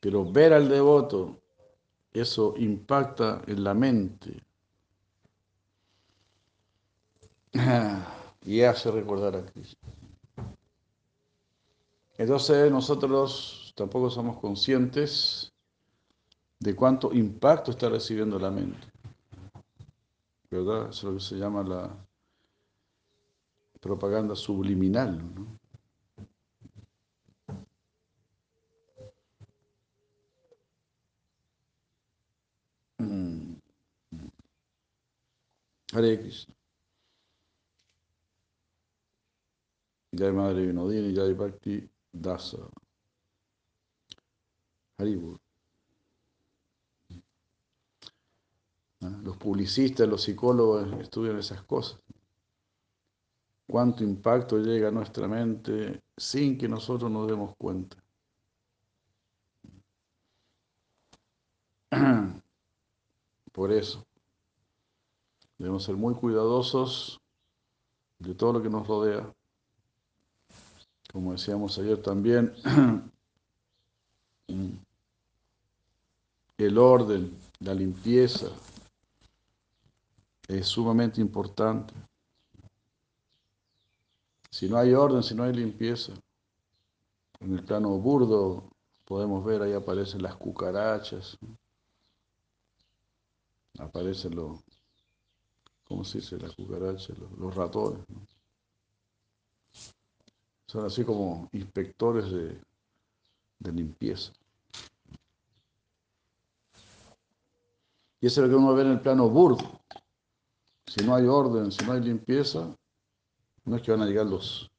[0.00, 1.40] Pero ver al devoto,
[2.12, 4.42] eso impacta en la mente
[8.42, 9.86] y hace recordar a Cristo.
[12.16, 15.52] Entonces nosotros tampoco somos conscientes
[16.58, 18.86] de cuánto impacto está recibiendo la mente.
[20.50, 20.90] ¿Verdad?
[20.90, 21.90] Eso es lo que se llama la
[23.80, 25.16] propaganda subliminal.
[25.34, 25.59] ¿no?
[35.92, 36.54] Hare Krishna.
[40.12, 42.58] Jai Madre Vinodini, Jai Bhakti Dasa.
[44.98, 45.38] Haribur.
[49.00, 51.98] Los publicistas, los psicólogos estudian esas cosas.
[53.66, 57.96] Cuánto impacto llega a nuestra mente sin que nosotros nos demos cuenta.
[63.52, 64.06] Por eso,
[65.60, 67.20] Debemos ser muy cuidadosos
[68.18, 69.30] de todo lo que nos rodea.
[71.12, 72.54] Como decíamos ayer también,
[76.56, 78.46] el orden, la limpieza
[80.48, 81.92] es sumamente importante.
[84.50, 86.14] Si no hay orden, si no hay limpieza,
[87.38, 88.64] en el plano burdo
[89.04, 91.36] podemos ver ahí aparecen las cucarachas,
[93.78, 94.69] aparecen los
[95.90, 96.38] ¿cómo se dice?
[96.38, 98.06] La cucaracha, los, ratones.
[100.68, 102.60] Son así como inspectores de,
[103.58, 104.32] de limpieza.
[108.20, 109.80] Y eso es lo que uno ve en el plano burdo.
[110.86, 112.72] Si no hay orden, si no hay limpieza,
[113.64, 114.70] no es que van a llegar los,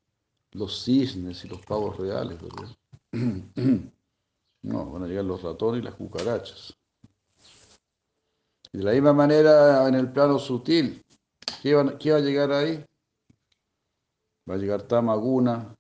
[0.52, 2.76] los cisnes y los pavos reales, ¿verdad?
[4.64, 6.78] No, van a llegar los ratones y las cucarachas.
[8.74, 11.04] Y de la misma manera, en el plano sutil,
[11.62, 12.86] ¿qué va, a llegar ahí?
[14.50, 15.76] Va a llegar Tamaguna,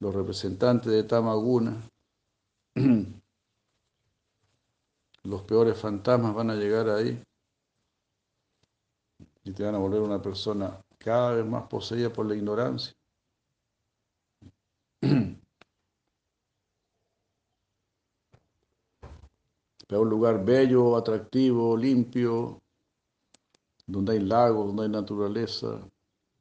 [0.00, 1.82] los representantes de Tamaguna.
[5.24, 7.22] Los peores fantasmas van a llegar ahí
[9.44, 12.94] y te van a volver una persona cada vez más poseída por la ignorancia.
[19.88, 22.62] Pero un lugar bello, atractivo, limpio,
[23.86, 25.80] donde hay lagos, donde hay naturaleza,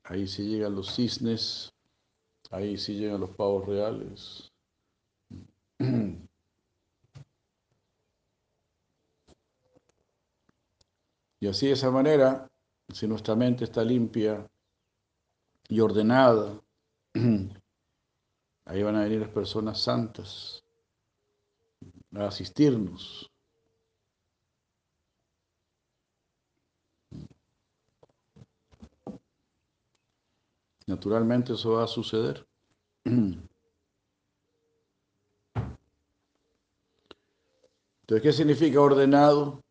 [0.03, 1.73] ahí sí llegan los cisnes,
[2.51, 4.51] ahí sí llegan los pavos reales.
[11.39, 12.47] Y así de esa manera,
[12.91, 14.49] si nuestra mente está limpia,
[15.69, 16.61] y ordenada.
[18.65, 20.63] Ahí van a venir las personas santas
[22.13, 23.31] a asistirnos.
[30.87, 32.47] Naturalmente eso va a suceder.
[33.03, 33.43] Entonces,
[38.23, 39.61] ¿qué significa ordenado?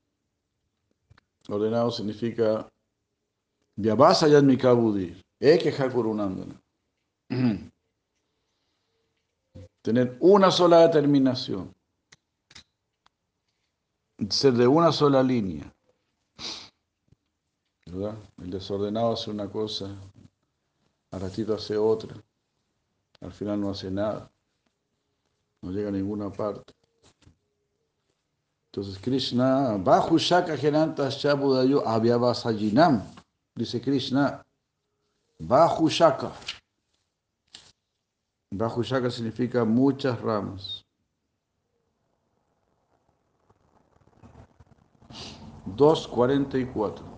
[1.48, 2.70] Ordenado significa
[3.76, 6.60] Vyabhasa Yadmika Buddhi, Eke Hakurunandana.
[9.82, 11.74] Tener una sola determinación.
[14.28, 15.72] Ser de una sola línea.
[17.86, 19.96] El desordenado hace una cosa,
[21.10, 22.14] al ratito hace otra,
[23.20, 24.30] al final no hace nada,
[25.62, 26.74] no llega a ninguna parte.
[28.66, 33.02] Entonces Krishna, Bajo Shaka Genantas Chabudayo Avyavasajinam,
[33.54, 34.44] dice Krishna,
[35.38, 36.32] Bajo Shaka.
[38.50, 40.84] Bajo Shaka significa muchas ramas.
[45.64, 47.15] Dos cuarenta y cuatro.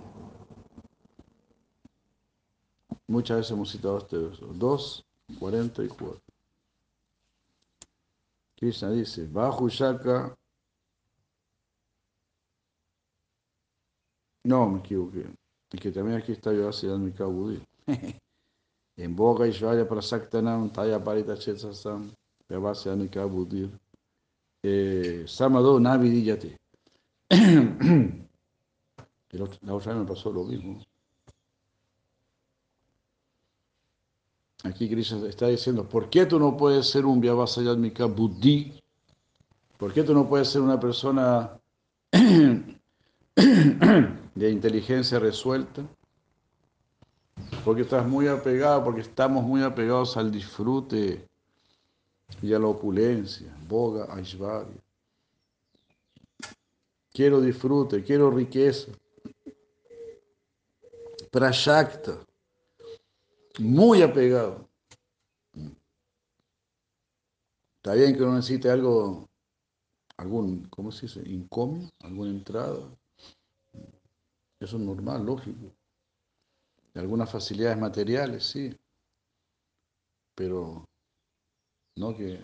[3.09, 4.47] Muchas veces hemos citado este verso.
[4.55, 5.05] Dos
[5.39, 6.23] cuarenta y cuatro.
[8.57, 10.37] Krishna dice, Bajo Shaka
[14.45, 15.27] No, me equivoqué.
[15.73, 17.63] Y que también aquí está yo haciendo mi kabudí.
[18.97, 22.11] en boca y shvaya para saktanam, taya parita chetsasam,
[22.49, 23.71] vyavasya mi kabudir.
[25.27, 26.57] Samado navidíllate.
[29.31, 30.81] La otra vez me pasó lo mismo.
[34.65, 38.81] Aquí Krishna está diciendo, ¿por qué tú no puedes ser un Vyavasayadmika Buddhi?
[39.77, 41.59] ¿Por qué tú no puedes ser una persona
[44.35, 45.83] de inteligencia resuelta,
[47.65, 51.27] porque estás muy apegado, porque estamos muy apegados al disfrute
[52.43, 54.81] y a la opulencia, boga, aishvarya.
[57.13, 58.93] Quiero disfrute, quiero riqueza.
[61.31, 62.19] Prashakta,
[63.59, 64.69] muy apegado.
[67.77, 69.29] Está bien que uno necesite algo,
[70.17, 71.23] algún, ¿cómo se dice?
[71.29, 72.91] Incomio, alguna entrada,
[74.61, 75.73] eso es normal, lógico.
[76.95, 78.77] algunas facilidades materiales, sí.
[80.35, 80.85] Pero
[81.97, 82.41] no que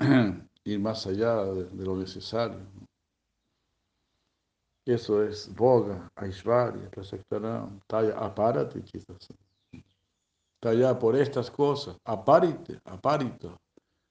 [0.64, 2.60] ir más allá de, lo necesario.
[4.86, 9.28] Eso es boga, aishvarya, prasaktaram, taya aparate, quizás.
[10.60, 13.48] Taya por estas cosas, aparite, aparita,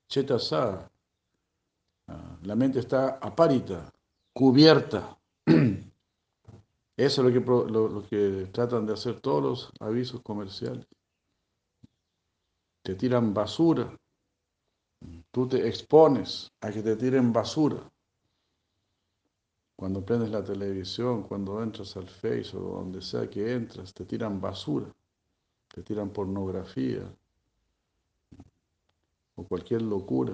[0.07, 0.89] chetasa.
[2.07, 3.91] Ah, la mente está aparita,
[4.33, 5.15] cubierta.
[6.97, 10.87] Eso es lo que, lo, que tratan de hacer todos los avisos comerciales.
[12.83, 13.95] Te tiran basura.
[15.31, 17.92] Tú te expones a que te tiren basura.
[19.75, 24.39] Cuando prendes la televisión, cuando entras al Face o donde sea que entras, te tiran
[24.39, 24.87] basura.
[25.73, 27.03] Te tiran pornografía
[29.35, 30.33] o cualquier locura.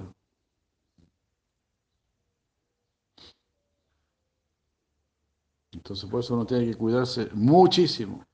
[5.72, 8.26] Entonces por eso uno tiene que cuidarse muchísimo.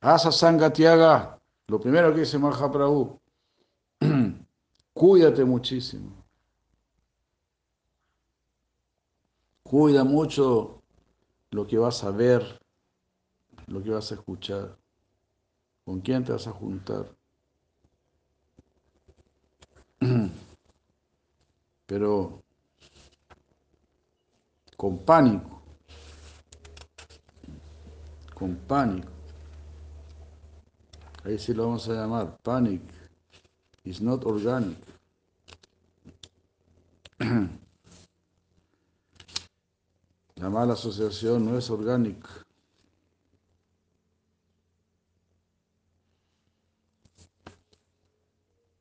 [0.00, 3.18] Asa Sangatiaga, lo primero que dice Mahaprabhu,
[4.94, 6.21] cuídate muchísimo.
[9.72, 10.82] Cuida mucho
[11.50, 12.60] lo que vas a ver,
[13.68, 14.76] lo que vas a escuchar,
[15.86, 17.06] con quién te vas a juntar.
[21.86, 22.42] Pero
[24.76, 25.62] con pánico
[28.34, 29.08] con pánico.
[31.24, 32.82] Ahí sí lo vamos a llamar panic.
[33.84, 34.76] It's not organic.
[40.42, 42.28] La mala asociación no es orgánica.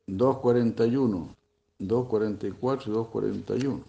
[0.08, 1.36] Dos cuarenta y uno,
[1.78, 3.84] dos cuarenta y cuatro y dos cuarenta y uno.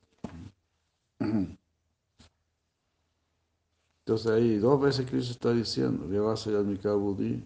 [4.00, 6.04] Entonces ahí dos veces Cristo está diciendo,
[6.98, 7.42] Buddhi,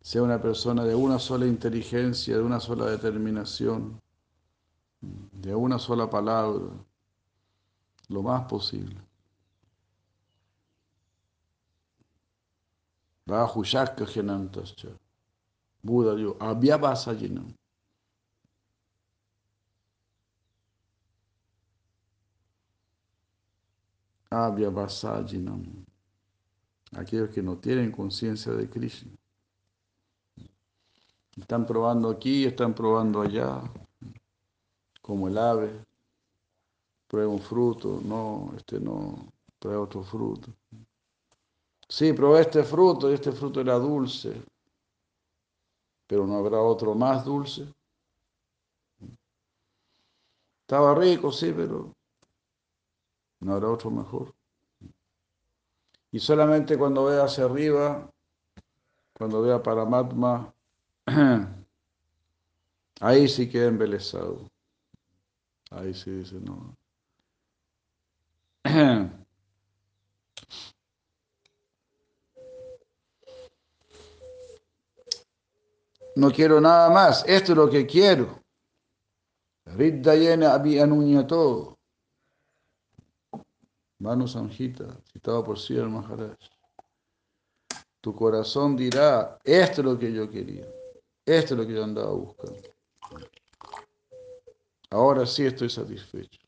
[0.00, 4.00] sea una persona de una sola inteligencia, de una sola determinación,
[5.02, 6.64] de una sola palabra,
[8.08, 8.96] lo más posible.
[13.26, 14.88] Bajushaka Genantascha.
[15.82, 17.54] Buda dijo, Abhyavasayinam.
[24.30, 25.84] Avyavasajinam.
[26.92, 29.12] aquellos que no tienen conciencia de Krishna.
[31.36, 33.60] Están probando aquí, están probando allá,
[35.00, 35.87] como el ave.
[37.08, 40.52] Prueba un fruto, no, este no, prueba otro fruto.
[41.88, 44.42] Sí, probé este fruto y este fruto era dulce,
[46.06, 47.66] pero no habrá otro más dulce.
[50.60, 51.94] Estaba rico, sí, pero
[53.40, 54.34] no habrá otro mejor.
[56.12, 58.10] Y solamente cuando vea hacia arriba,
[59.14, 60.54] cuando vea Paramatma,
[63.00, 64.48] ahí sí queda embelesado.
[65.70, 66.77] Ahí sí dice, no.
[76.14, 78.42] No quiero nada más, esto es lo que quiero.
[79.64, 80.60] Riddayena
[81.26, 81.78] todo.
[84.00, 86.36] Manu Samhita, citado por Sri Maharaj.
[88.00, 90.66] Tu corazón dirá, esto es lo que yo quería,
[91.26, 92.62] esto es lo que yo andaba buscando.
[94.90, 96.47] Ahora sí estoy satisfecho.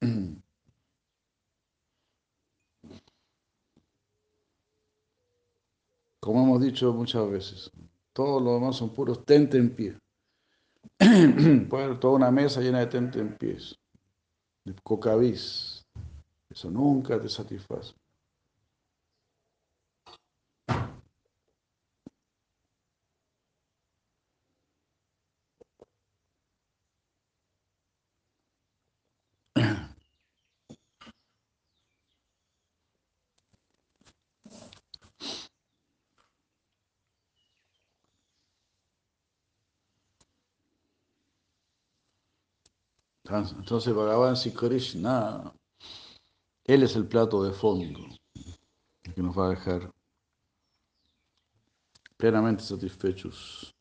[6.20, 7.70] Como hemos dicho muchas veces,
[8.12, 9.96] todo lo demás son puros tente en pie.
[11.68, 13.78] Puede haber toda una mesa llena de tente en pies,
[14.64, 15.86] de cocavis.
[16.50, 17.94] Eso nunca te satisface.
[43.28, 45.52] Entonces Bhagavan Sri Krishna,
[46.64, 48.00] Él es el plato de fondo
[49.14, 49.92] que nos va a dejar
[52.16, 53.74] plenamente satisfechos.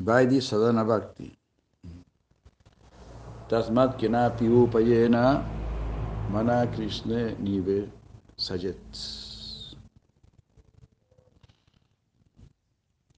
[0.00, 1.41] Vaidhi Sadhana Bhakti.
[3.52, 5.44] Tasmat kenapi upayena
[6.32, 7.92] mana Krishna nive
[8.34, 8.80] sajet.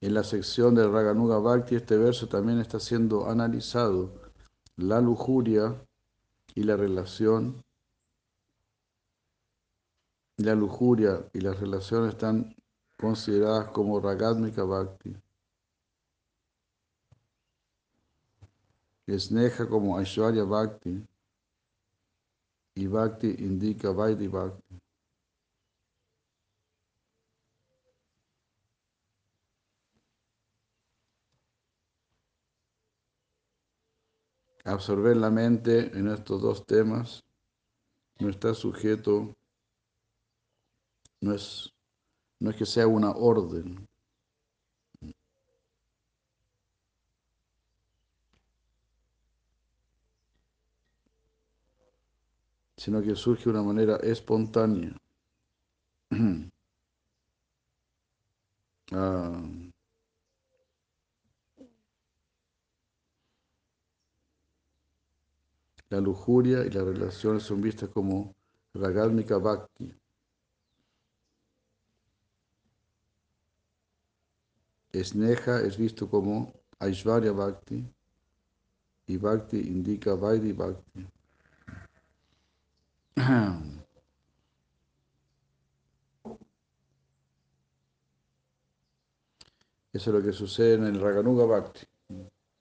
[0.01, 4.11] En la sección del Raganuga Bhakti, este verso también está siendo analizado
[4.75, 5.73] la lujuria
[6.53, 7.63] y la relación.
[10.35, 12.53] La lujuria y las relaciones están
[12.99, 15.15] consideradas como Ragadmika Bhakti.
[19.07, 21.07] Sneha como Aishwarya Bhakti
[22.75, 24.79] y Bhakti indica Vaidhi Bhakti.
[34.63, 37.23] Absorber la mente en estos dos temas
[38.19, 39.35] no está sujeto,
[41.21, 41.71] no es,
[42.39, 43.87] no es que sea una orden,
[52.85, 54.95] sino que surge de una manera espontánea.
[58.91, 59.41] Ah.
[65.89, 68.35] La lujuria y las relaciones son vistas como
[68.75, 69.91] Ragalmika Bhakti.
[74.93, 77.83] Sneha es visto como Aishvarya Bhakti
[79.07, 81.14] y Bhakti indica Vaidhi Bhakti.
[83.15, 83.79] Eso
[89.93, 91.85] es lo que sucede en el Raganuga Bhakti.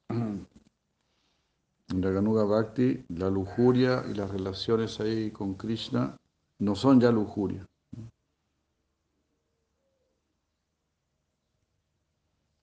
[0.09, 6.16] En Raganuga Bhakti, la lujuria y las relaciones ahí con Krishna
[6.59, 7.66] no son ya lujuria.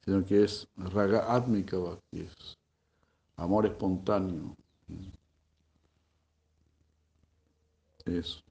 [0.03, 2.57] sino que es raga atmika bhakti, es
[3.37, 4.55] amor espontáneo.
[8.05, 8.41] Eso.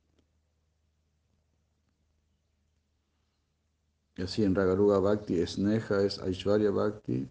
[4.16, 7.28] Y así en Ragaruga Bhakti, Sneha es Aishwarya Bhakti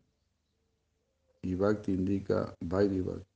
[1.42, 3.30] y Bhakti indica Vaidhi Bhakti.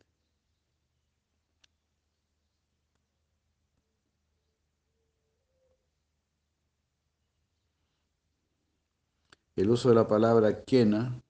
[9.55, 11.21] El uso de la palabra kena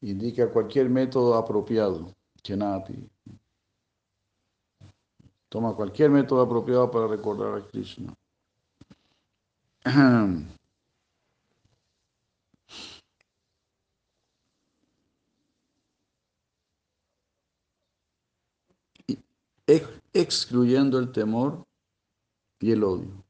[0.00, 2.14] indica cualquier método apropiado.
[2.44, 3.10] Kenapi.
[5.48, 8.12] Toma cualquier método apropiado para recordar a Krishna.
[20.12, 21.66] excluyendo el temor
[22.60, 23.24] y el odio.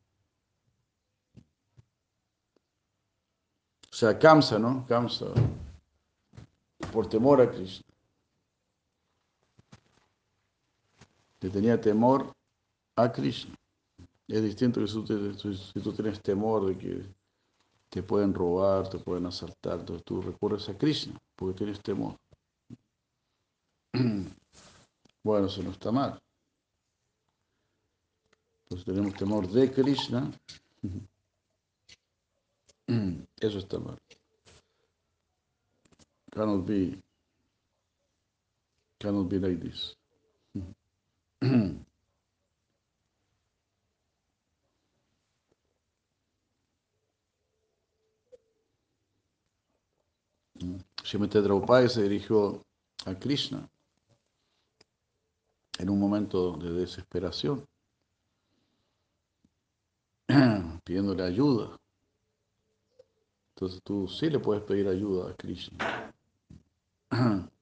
[3.91, 4.85] O sea, Kamsa, ¿no?
[4.87, 5.27] Kamsa,
[6.93, 7.94] por temor a Krishna.
[11.45, 12.33] Le tenía temor
[12.97, 13.55] a Krishna.
[14.29, 14.95] Es distinto que si
[15.83, 17.07] tú, tienes temor de que
[17.91, 22.19] te pueden robar, te pueden asaltar, entonces tú recurres a Krishna porque tienes temor.
[25.23, 26.21] Bueno, eso no está mal.
[28.63, 30.31] Entonces tenemos temor de Krishna.
[33.41, 33.99] Eso está mal.
[36.31, 37.03] Cannot be,
[38.99, 39.97] cannot be like this.
[51.03, 52.63] Shrimati Draupadi se dirigió
[53.05, 53.69] a Krishna
[55.79, 57.67] en un momento de desesperación,
[60.85, 61.79] pidiéndole ayuda.
[63.51, 66.13] Entonces tú sí le puedes pedir ayuda a Krishna.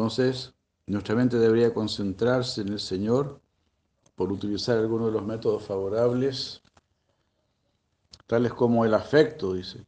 [0.00, 0.54] Entonces,
[0.86, 3.38] nuestra mente debería concentrarse en el Señor
[4.14, 6.62] por utilizar algunos de los métodos favorables,
[8.26, 9.84] tales como el afecto, dice.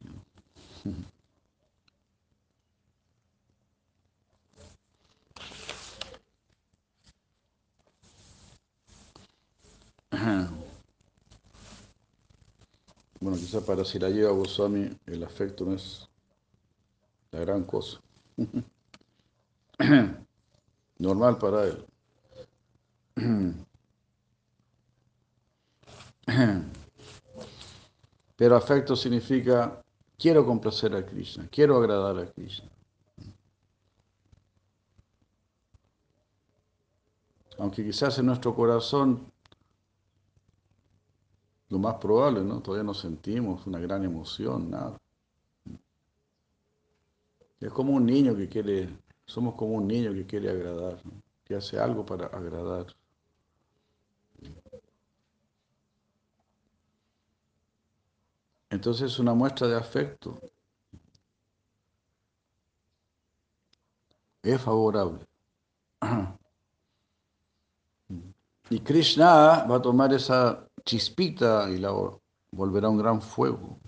[13.19, 16.07] Bueno, quizás para si la lleva Goswami el afecto no es
[17.31, 17.99] la gran cosa.
[20.99, 21.85] normal para él.
[28.35, 29.83] Pero afecto significa
[30.17, 32.69] quiero complacer a Krishna, quiero agradar a Krishna.
[37.59, 39.31] Aunque quizás en nuestro corazón
[41.69, 42.61] lo más probable, ¿no?
[42.61, 44.97] Todavía no sentimos una gran emoción, nada.
[47.59, 48.89] Es como un niño que quiere
[49.33, 51.01] somos como un niño que quiere agradar,
[51.43, 52.85] que hace algo para agradar.
[58.69, 60.39] Entonces es una muestra de afecto.
[64.43, 65.25] Es favorable.
[68.69, 71.91] Y Krishna va a tomar esa chispita y la
[72.51, 73.79] volverá un gran fuego.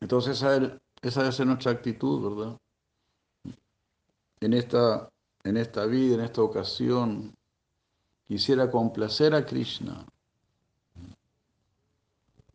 [0.00, 2.58] Entonces esa, esa debe ser nuestra actitud, ¿verdad?
[4.40, 5.08] En esta,
[5.42, 7.34] en esta vida, en esta ocasión,
[8.26, 10.06] quisiera complacer a Krishna.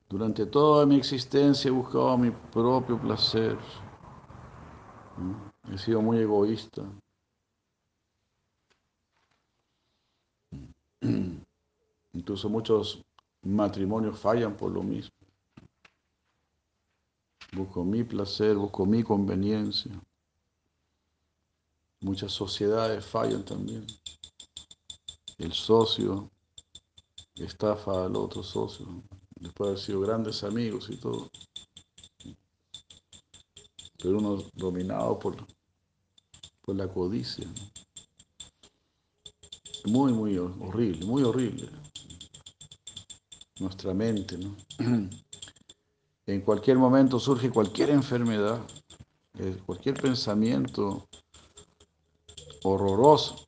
[0.08, 3.58] Durante toda mi existencia he buscado mi propio placer.
[5.72, 6.84] He sido muy egoísta.
[12.14, 13.02] Incluso muchos
[13.42, 15.23] matrimonios fallan por lo mismo.
[17.56, 19.92] Busco mi placer, busco mi conveniencia.
[22.02, 23.86] Muchas sociedades fallan también.
[25.38, 26.32] El socio
[27.36, 28.88] estafa al otro socio,
[29.36, 31.30] después de haber sido grandes amigos y todo.
[34.00, 35.38] Pero uno dominado por,
[36.62, 37.48] por la codicia.
[39.86, 41.70] Muy, muy horrible, muy horrible.
[43.60, 44.56] Nuestra mente, ¿no?
[46.26, 48.62] En cualquier momento surge cualquier enfermedad,
[49.40, 51.10] eh, cualquier pensamiento
[52.64, 53.46] horroroso.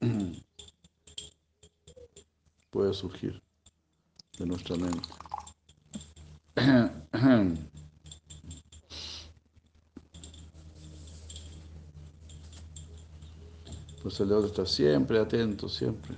[2.70, 3.42] Puede surgir
[4.38, 5.08] de nuestra mente.
[14.02, 16.14] Pues el otro está siempre atento, siempre.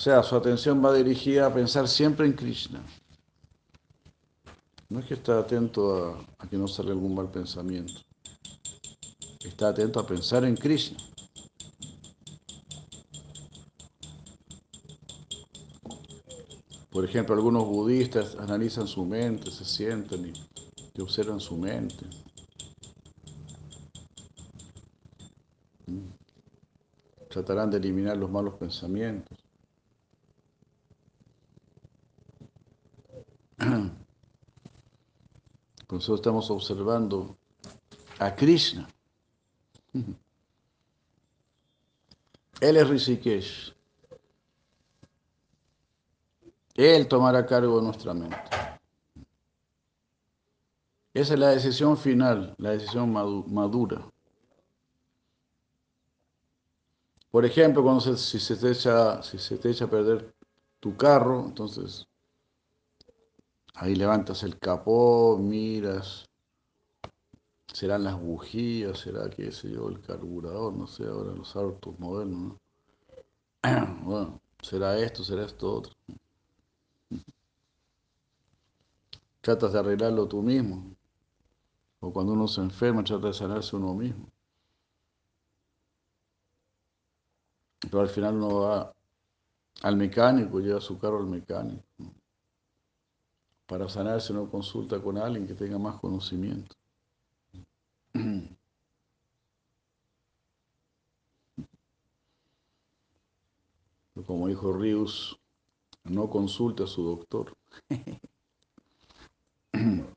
[0.00, 2.82] Sea, su atención va dirigida a pensar siempre en Krishna.
[5.06, 8.00] que estar atento a, que no salga algún mal pensamiento.
[9.44, 10.96] Está atento a pensar en Krishna.
[16.90, 20.32] Por ejemplo, algunos budistas analizan su mente, se sienten y,
[20.94, 22.06] y observan su mente.
[25.86, 26.08] Mm.
[27.28, 29.49] Tratarán de eliminar los malos pensamientos.
[35.92, 37.36] Eso estamos observando
[38.18, 38.88] a Krishna.
[42.60, 43.74] Él es Rishikesh.
[46.74, 48.36] Él tomará cargo de nuestra mente.
[51.12, 54.08] Esa es la decisión final, la decisión madura.
[57.30, 60.34] Por ejemplo, cuando si, se te echa, si se te echa a perder
[60.78, 62.06] tu carro, entonces
[63.80, 66.28] ahí levantas el capó, miras,
[67.72, 72.40] serán las bujías, será, qué sé yo, el carburador, no sé, ahora los autos modernos,
[72.42, 72.60] ¿no?
[74.04, 75.94] Bueno, será esto, será esto otro.
[79.40, 80.94] Tratas de arreglarlo tú mismo.
[82.00, 84.26] O cuando uno se enferma, trata de sanarse uno mismo.
[87.80, 88.94] Pero al final uno va
[89.82, 91.84] al mecánico, lleva su carro al mecánico.
[93.70, 96.74] Para sanarse uno consulta con alguien que tenga más conocimiento.
[104.26, 105.38] Como dijo Rius,
[106.02, 107.56] no consulte a su doctor.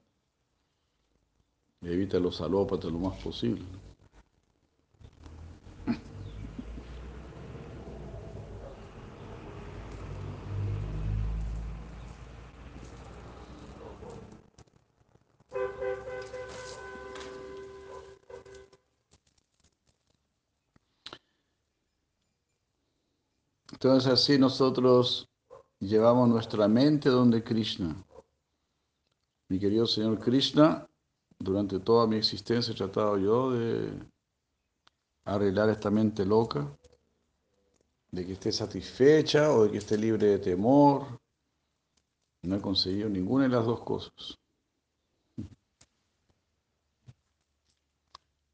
[1.82, 3.64] Evita los alópatas lo más posible.
[23.84, 25.28] Entonces así nosotros
[25.78, 27.94] llevamos nuestra mente donde Krishna.
[29.50, 30.88] Mi querido Señor Krishna,
[31.38, 33.92] durante toda mi existencia he tratado yo de
[35.26, 36.66] arreglar esta mente loca,
[38.10, 41.20] de que esté satisfecha o de que esté libre de temor.
[42.44, 44.40] No he conseguido ninguna de las dos cosas.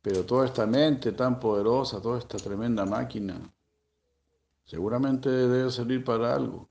[0.01, 3.39] Pero toda esta mente tan poderosa, toda esta tremenda máquina,
[4.69, 6.69] seguramente debe servir para algo.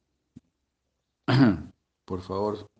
[2.04, 2.70] Por favor,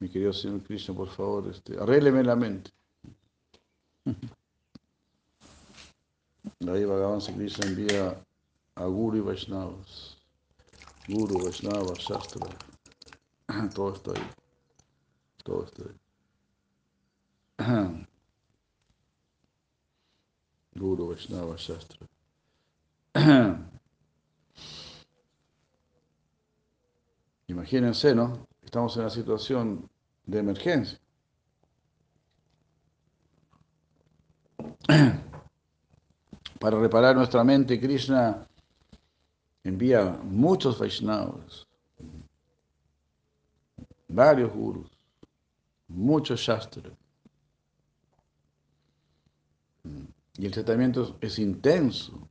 [0.00, 2.72] mi querido Señor Krishna, por favor, este, arrégleme la mente.
[6.66, 8.26] Ahí Bhagavan Krishna envía
[8.74, 10.18] a Guru y Vaishnavas.
[11.08, 12.48] Guru, Vaishnava, Shastra.
[13.74, 14.30] Todo está ahí.
[15.44, 15.84] Todo está
[17.58, 18.06] ahí.
[20.74, 22.11] Guru, Vaishnava, Shastra.
[27.48, 28.46] Imagínense, ¿no?
[28.62, 29.90] Estamos en una situación
[30.24, 30.98] de emergencia.
[36.58, 38.46] Para reparar nuestra mente, Krishna
[39.64, 41.66] envía muchos Vaishnavas,
[44.08, 44.90] varios gurus,
[45.88, 46.94] muchos Shastras.
[50.38, 52.28] Y el tratamiento es intenso.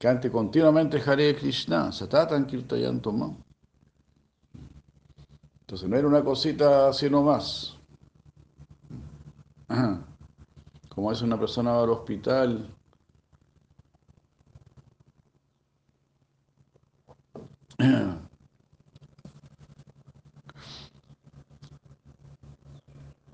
[0.00, 3.36] Cante continuamente Hare Krishna, Satatan Kirtayantomam.
[5.60, 7.76] Entonces no era una cosita así nomás.
[10.88, 12.74] Como es una persona al hospital.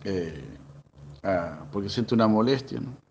[0.08, 0.58] Eh,
[1.24, 3.05] ah, porque siente una molestia, ¿no?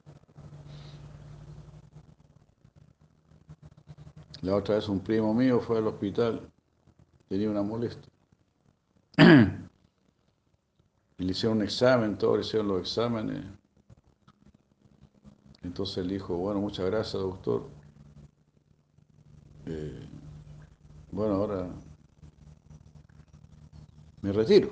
[4.45, 6.47] La otra vez un primo mío fue al hospital,
[7.27, 8.11] tenía una molestia.
[9.17, 9.57] Le
[11.31, 13.43] hicieron un examen, todos le hicieron los exámenes.
[15.63, 17.67] Entonces él dijo, bueno, muchas gracias, doctor.
[19.65, 20.07] Eh,
[21.11, 21.67] bueno, ahora
[24.21, 24.69] me retiro.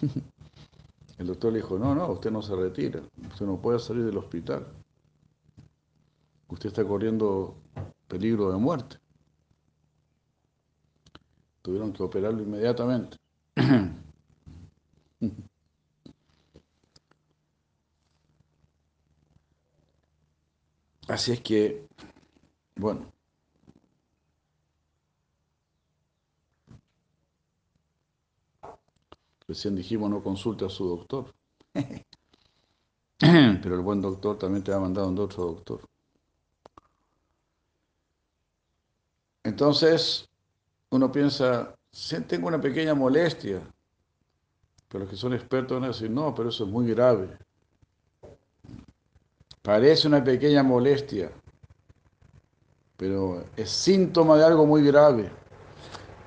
[1.18, 4.16] El doctor le dijo, no, no, usted no se retira, usted no puede salir del
[4.16, 4.66] hospital.
[6.48, 7.56] Usted está corriendo
[8.08, 8.98] peligro de muerte.
[11.62, 13.16] Tuvieron que operarlo inmediatamente.
[21.08, 21.86] Así es que,
[22.76, 23.12] bueno,
[29.48, 31.32] Recién dijimos no consulte a su doctor.
[33.18, 35.88] Pero el buen doctor también te va a mandar a un otro doctor.
[39.46, 40.28] Entonces,
[40.90, 41.72] uno piensa,
[42.26, 43.60] tengo una pequeña molestia.
[44.88, 47.28] Pero los que son expertos van a decir, no, pero eso es muy grave.
[49.62, 51.30] Parece una pequeña molestia,
[52.96, 55.30] pero es síntoma de algo muy grave.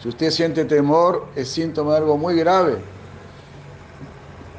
[0.00, 2.78] si usted siente temor, es síntoma de algo muy grave.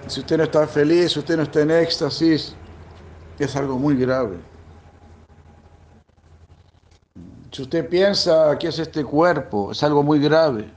[0.07, 2.53] Si usted no está feliz, si usted no está en éxtasis,
[3.39, 4.54] es algo muy grave.
[7.55, 10.69] Si usted piensa que es este cuerpo, es algo muy grave.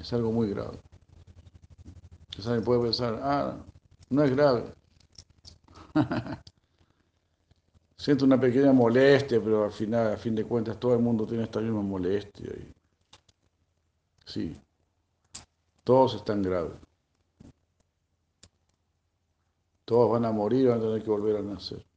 [0.00, 0.78] es algo muy grave.
[2.30, 3.54] Entonces alguien puede pensar, ah,
[4.08, 4.72] no es grave.
[7.98, 11.44] Siento una pequeña molestia, pero al final, a fin de cuentas, todo el mundo tiene
[11.44, 12.50] esta misma molestia.
[14.24, 14.58] Sí,
[15.84, 16.78] todos están graves.
[19.84, 21.87] Todos van a morir van a tener que volver a nacer.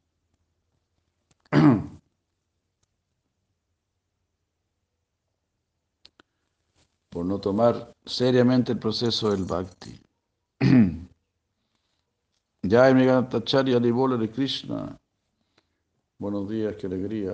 [7.09, 9.99] por no tomar seriamente el proceso del bhakti.
[12.63, 14.95] Ya mi Tacharya Bola de Krishna.
[16.19, 17.33] Buenos días, qué alegría.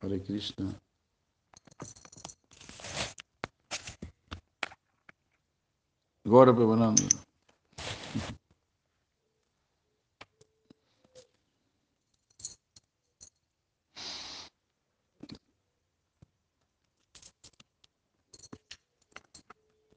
[0.00, 0.74] Hare Krishna.
[6.24, 7.04] Gora Premananda.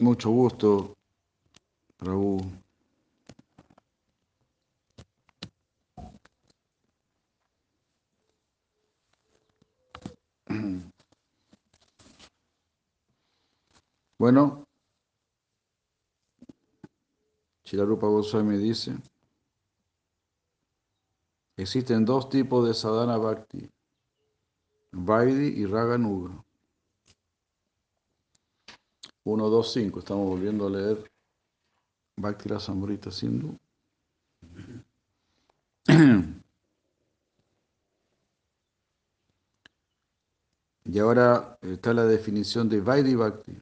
[0.02, 0.98] Mucho gusto,
[2.00, 2.42] Raúl.
[14.18, 14.64] Bueno,
[17.64, 18.96] Chilarupa Goswami dice,
[21.58, 23.70] existen dos tipos de sadhana bhakti,
[24.94, 26.44] Vaidi y Raganuga.
[29.24, 30.00] 1, 2, 5.
[30.00, 31.12] Estamos volviendo a leer
[32.18, 33.58] Bhakti Rasamrita Sindhu.
[40.84, 43.58] Y ahora está la definición de Vaidhi Bhakti.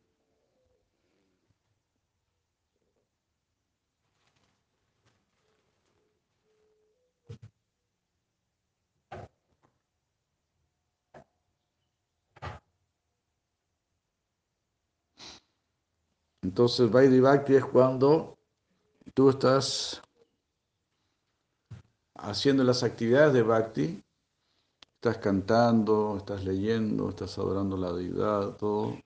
[16.49, 18.35] Entonces, Vaidhi Bhakti es cuando
[19.13, 20.01] tú estás
[22.15, 24.03] haciendo las actividades de Bhakti,
[24.95, 28.97] estás cantando, estás leyendo, estás adorando la deidad, todo.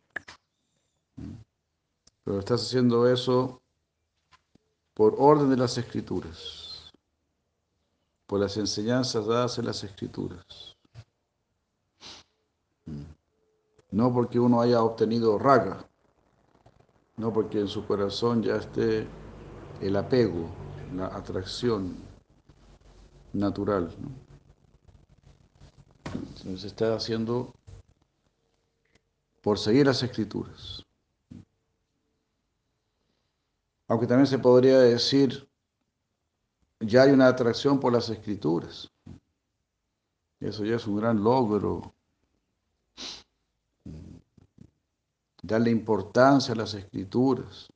[2.23, 3.61] Pero estás haciendo eso
[4.93, 6.93] por orden de las escrituras,
[8.25, 10.77] por las enseñanzas dadas en las escrituras.
[13.91, 15.85] No porque uno haya obtenido raga
[17.17, 19.07] no porque en su corazón ya esté
[19.81, 20.49] el apego,
[20.95, 21.95] la atracción
[23.33, 23.95] natural.
[23.99, 24.09] ¿no?
[26.57, 27.53] Se está haciendo
[29.41, 30.85] por seguir las escrituras.
[33.87, 35.47] Aunque también se podría decir,
[36.79, 38.89] ya hay una atracción por las escrituras.
[40.39, 41.92] Eso ya es un gran logro
[45.43, 47.69] darle importancia a las escrituras.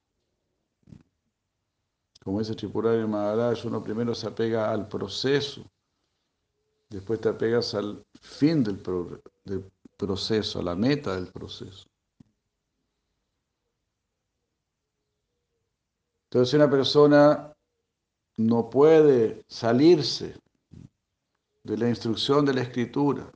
[2.24, 5.70] Como dice Tripurari Maharaj, uno primero se apega al proceso,
[6.90, 8.82] después te apegas al fin del,
[9.44, 11.88] del proceso, a la meta del proceso.
[16.30, 17.54] Entonces, una persona
[18.38, 20.36] no puede salirse
[21.64, 23.32] de la instrucción de la escritura,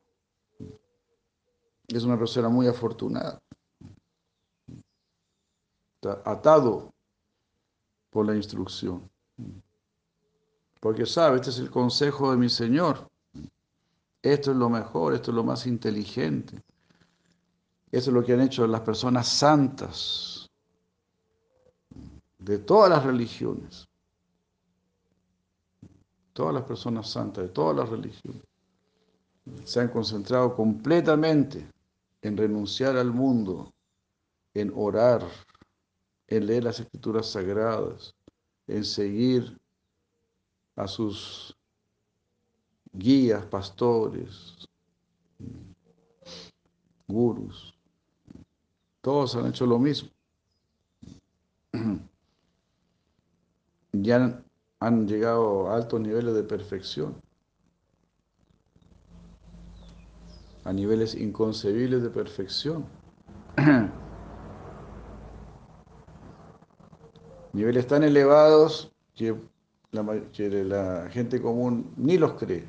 [1.88, 3.42] es una persona muy afortunada
[6.26, 6.94] atado
[8.10, 9.10] por la instrucción.
[10.80, 13.08] Porque sabe, este es el consejo de mi Señor.
[14.22, 16.62] Esto es lo mejor, esto es lo más inteligente.
[17.92, 20.50] Esto es lo que han hecho las personas santas
[22.40, 23.88] de todas las religiones.
[26.34, 28.42] Todas las personas santas de todas las religiones
[29.66, 31.68] se han concentrado completamente
[32.22, 33.72] en renunciar al mundo,
[34.54, 35.26] en orar,
[36.32, 38.16] en leer las escrituras sagradas,
[38.66, 39.60] en seguir
[40.78, 41.54] a sus
[42.94, 44.66] guías, pastores,
[47.06, 47.74] gurus.
[49.02, 50.10] Todos han hecho lo mismo.
[53.92, 54.46] Ya han,
[54.80, 57.22] han llegado a altos niveles de perfección.
[60.64, 62.86] A niveles inconcebibles de perfección.
[67.54, 69.36] Niveles tan elevados que
[69.92, 72.66] la, gente común ni los cree.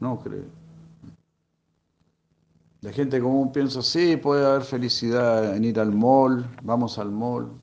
[0.00, 0.44] No cree.
[2.80, 7.62] La gente común piensa, sí, puede haber felicidad en ir al mall, vamos al mall.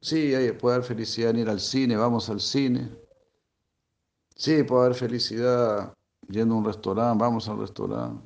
[0.00, 2.88] Sí, puede haber felicidad en ir al cine, vamos al cine.
[4.36, 5.92] Sí, puede haber felicidad
[6.28, 8.24] yendo a un restaurante, vamos al restaurante.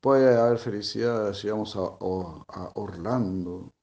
[0.00, 3.75] Puede haber felicidad si vamos a Orlando.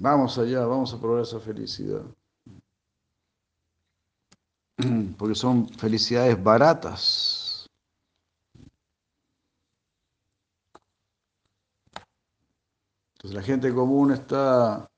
[0.00, 2.02] Vamos allá, vamos a probar esa felicidad.
[5.18, 7.68] Porque son felicidades baratas.
[13.12, 14.90] Entonces la gente común está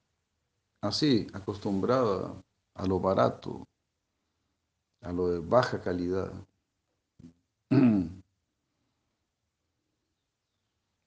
[0.81, 2.41] así, acostumbrada
[2.75, 3.67] a lo barato,
[5.01, 6.33] a lo de baja calidad.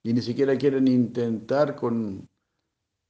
[0.03, 2.29] Y ni siquiera quieren intentar con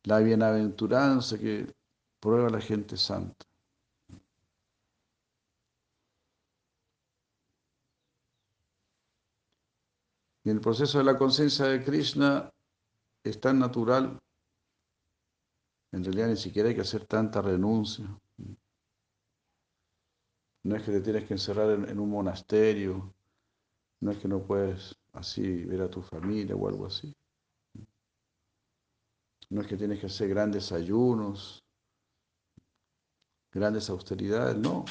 [0.06, 1.74] la bienaventuranza que
[2.20, 3.46] prueba la gente santa.
[10.44, 12.52] Y el proceso de la conciencia de Krishna
[13.24, 14.20] es tan natural,
[15.92, 18.06] en realidad ni siquiera hay que hacer tanta renuncia.
[20.64, 23.16] No es que te tienes que encerrar en, en un monasterio,
[24.02, 27.16] no es que no puedes así ver a tu familia o algo así.
[29.50, 31.64] No es que tienes que hacer grandes ayunos,
[33.52, 34.86] grandes austeridades, no.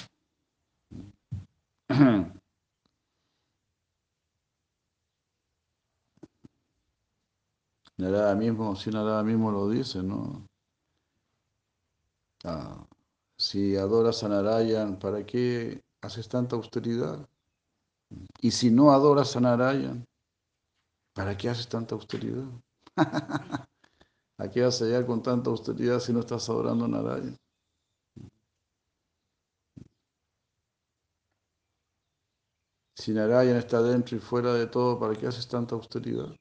[7.97, 10.47] Narada mismo, si Narada mismo lo dice, ¿no?
[12.45, 12.87] Ah,
[13.39, 17.29] si adoras a Narayan, ¿para qué haces tanta austeridad?
[18.41, 20.05] Y si no adoras a Narayan,
[21.15, 22.49] ¿para qué haces tanta austeridad?
[24.45, 27.35] ¿A qué vas a llegar con tanta austeridad si no estás adorando a?
[32.95, 36.37] Si Narayan está dentro y fuera de todo, ¿para qué haces tanta austeridad?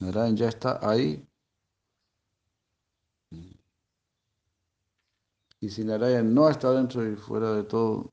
[0.00, 1.24] Narayan ya está ahí.
[5.60, 8.10] Y si Narayan no está dentro y fuera de todo,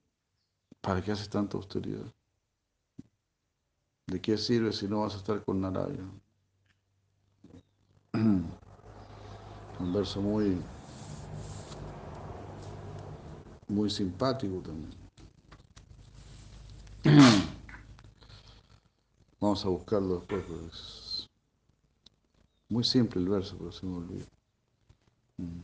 [0.81, 2.13] ¿para qué haces tanta austeridad?
[4.05, 6.21] ¿De qué sirve si no vas a estar con Narayan?
[9.79, 10.57] Un verso muy,
[13.69, 14.91] muy simpático también.
[19.39, 21.27] Vamos a buscarlo después, porque es
[22.69, 24.25] muy simple el verso, pero se me olvida.
[25.37, 25.61] Mm.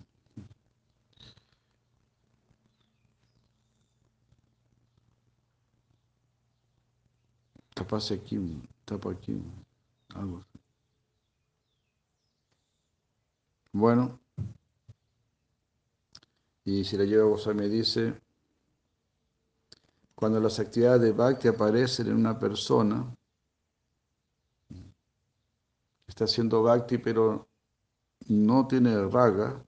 [7.75, 8.39] Capaz aquí,
[8.85, 9.37] tapa aquí,
[10.15, 10.64] algo así.
[13.77, 14.21] Bueno,
[16.63, 18.21] y si la lleva Goswami dice,
[20.15, 23.13] cuando las actividades de Bhakti aparecen en una persona,
[26.07, 27.49] está haciendo Bhakti pero
[28.29, 29.61] no tiene raga,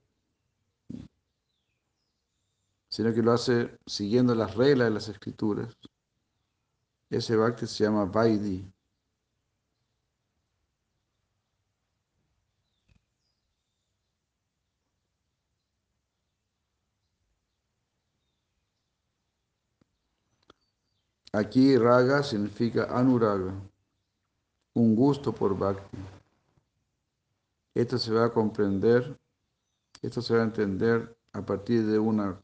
[2.88, 5.76] sino que lo hace siguiendo las reglas de las escrituras,
[7.10, 8.72] ese Bhakti se llama Vaidhi.
[21.38, 23.52] Aquí raga significa anuraga,
[24.74, 25.96] un gusto por bhakti.
[27.74, 29.16] Esto se va a comprender,
[30.02, 32.42] esto se va a entender a partir de, una,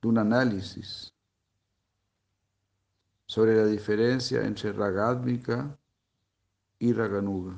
[0.00, 1.12] de un análisis
[3.26, 5.78] sobre la diferencia entre ragadmika
[6.78, 7.56] y raganuga.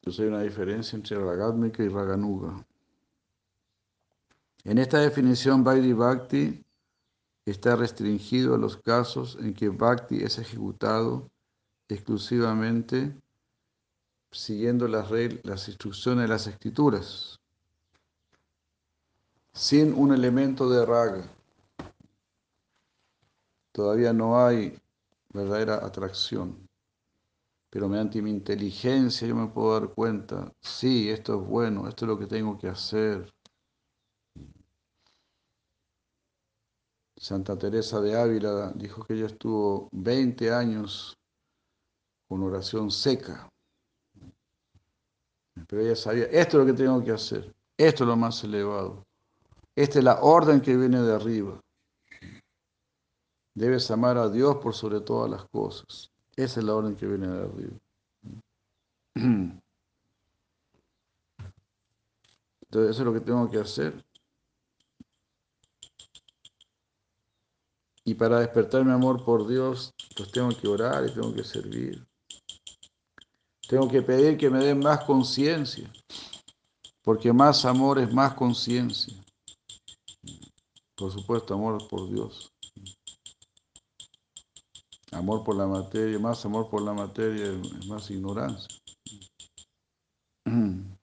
[0.00, 2.67] Entonces hay una diferencia entre ragadmika y raganuga.
[4.64, 6.64] En esta definición, Vaidhi Bhakti
[7.46, 11.30] está restringido a los casos en que Bhakti es ejecutado
[11.88, 13.14] exclusivamente
[14.30, 15.10] siguiendo las,
[15.42, 17.40] las instrucciones de las escrituras,
[19.52, 21.24] sin un elemento de raga.
[23.72, 24.78] Todavía no hay
[25.32, 26.68] verdadera atracción.
[27.70, 32.08] pero mediante mi inteligencia yo me puedo dar cuenta, sí, esto es bueno, esto es
[32.08, 33.32] lo que tengo que hacer.
[37.18, 41.18] Santa Teresa de Ávila dijo que ella estuvo 20 años
[42.28, 43.48] con oración seca.
[45.66, 49.04] Pero ella sabía, esto es lo que tengo que hacer, esto es lo más elevado,
[49.74, 51.60] esta es la orden que viene de arriba.
[53.54, 56.12] Debes amar a Dios por sobre todas las cosas.
[56.36, 57.76] Esa es la orden que viene de arriba.
[62.70, 64.04] Entonces eso es lo que tengo que hacer.
[68.08, 72.02] Y para despertar mi amor por Dios, pues tengo que orar y tengo que servir.
[73.68, 75.92] Tengo que pedir que me den más conciencia,
[77.02, 79.14] porque más amor es más conciencia.
[80.96, 82.50] Por supuesto, amor por Dios.
[85.12, 88.74] Amor por la materia, más amor por la materia es más ignorancia.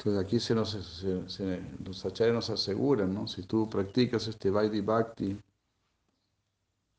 [0.00, 1.04] Entonces aquí se nos,
[1.84, 3.26] los acharyas nos aseguran, ¿no?
[3.26, 5.38] Si tú practicas este Vaidhi Bhakti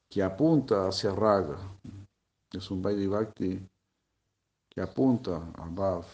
[0.10, 1.58] que apunta hacia Raga,
[2.52, 3.60] es un Vaidhi Bhakti
[4.70, 6.06] que apunta a Bhav,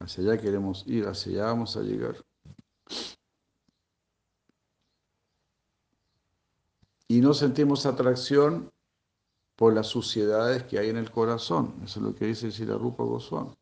[0.00, 2.16] hacia allá queremos ir, hacia allá vamos a llegar.
[7.08, 8.72] Y no sentimos atracción
[9.56, 11.74] por las suciedades que hay en el corazón.
[11.84, 13.54] Eso es lo que dice el Rupa Goswami.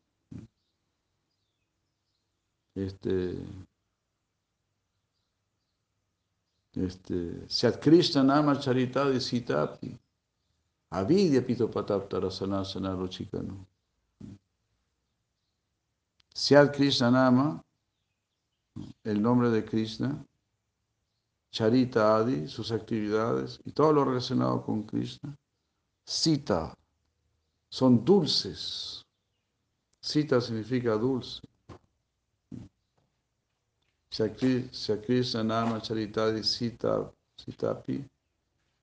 [2.75, 3.37] Este,
[6.73, 9.97] este, Krishna Nama Charitadi Sitapi,
[10.89, 13.65] Avidya Pito Pataptara Sanasana Ruchikano.
[16.33, 17.63] Syat Krishna Nama,
[19.05, 20.21] el nombre de Krishna,
[21.55, 25.33] Charita Adi, sus actividades y todo lo relacionado con Krishna.
[26.03, 26.73] Sita,
[27.69, 29.05] son dulces.
[30.01, 31.41] Sita significa dulce.
[34.09, 38.05] Krishna Nama Charitadi Sita, Sitapi,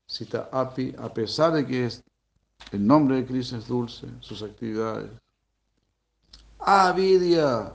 [0.06, 1.90] Sita Api, a pesar de que
[2.72, 5.10] el nombre de Krishna es dulce, sus actividades.
[6.58, 7.74] Avidya,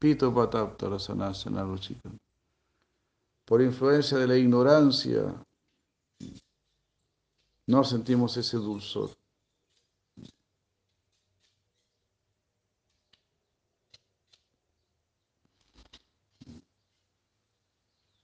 [0.00, 2.18] Pito Pataptara Sanasana Ruchikam
[3.46, 5.42] por influencia de la ignorancia,
[7.66, 9.10] no sentimos ese dulzor.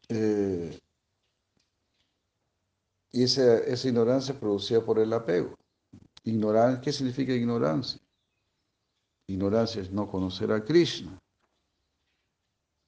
[0.08, 0.78] Eh,
[3.12, 5.56] y esa, esa ignorancia producida por el apego.
[6.24, 8.00] Ignorancia, ¿Qué significa ignorancia?
[9.28, 11.18] Ignorancia es no conocer a Krishna,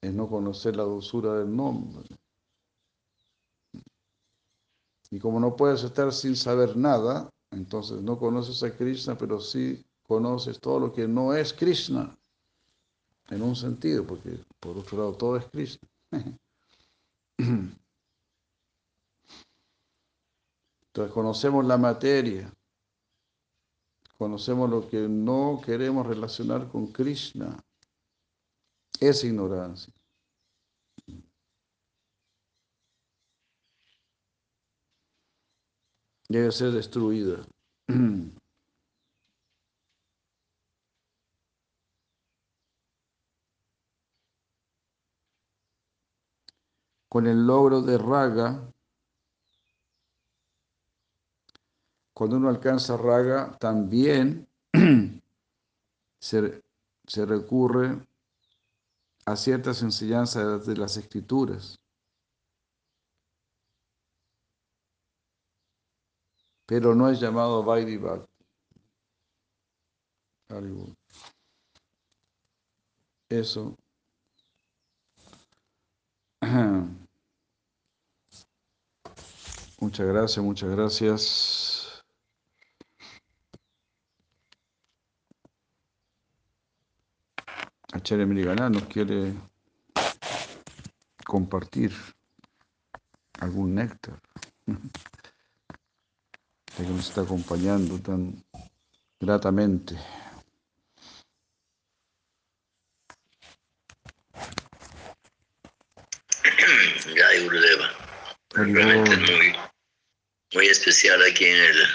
[0.01, 2.05] es no conocer la dulzura del nombre.
[5.15, 9.81] Y como no puedes estar sin saber nada, entonces no conoces a Krishna, pero sí
[10.03, 12.13] conoces todo lo que no es Krishna,
[13.29, 15.87] en un sentido, porque por otro lado todo es Krishna.
[20.87, 22.53] Entonces conocemos la materia,
[24.17, 27.57] conocemos lo que no queremos relacionar con Krishna,
[28.99, 29.93] es ignorancia.
[36.29, 37.45] Debe ser destruida.
[47.09, 48.69] Con el logro de raga,
[52.13, 54.47] cuando uno alcanza raga, también
[56.19, 56.61] se,
[57.05, 58.05] se recurre
[59.25, 61.79] a ciertas enseñanzas de las escrituras.
[66.65, 68.35] Pero no es llamado Vaidhi Bhakti.
[73.29, 73.75] Eso.
[79.79, 82.03] Muchas gracias, muchas gracias.
[87.91, 89.33] Acharya Mirigana nos quiere
[91.25, 91.91] compartir
[93.39, 94.19] algún néctar.
[96.83, 98.43] que nos está acompañando tan
[99.19, 99.95] gratamente.
[107.15, 107.79] Jai Gurudev
[108.55, 109.55] Realmente es muy,
[110.53, 111.87] muy especial aquí en el,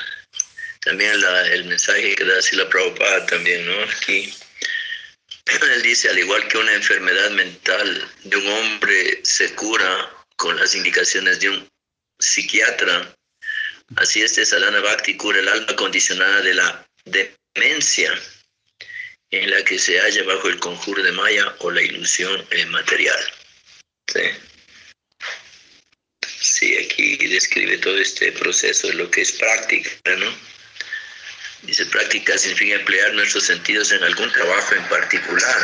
[0.82, 3.82] también la, el mensaje que da así la Prabhupada también, ¿no?
[3.84, 4.32] Aquí
[5.74, 10.74] él dice, al igual que una enfermedad mental de un hombre se cura con las
[10.74, 11.68] indicaciones de un
[12.18, 13.14] psiquiatra,
[13.96, 18.12] así este Sadhana Bhakti cura el alma condicionada de la demencia
[19.30, 23.18] en la que se halla bajo el conjuro de Maya o la ilusión material.
[24.12, 24.22] Sí.
[26.26, 30.34] sí, aquí describe todo este proceso de lo que es práctica, ¿no?
[31.62, 35.62] Dice, práctica significa emplear nuestros sentidos en algún trabajo en particular.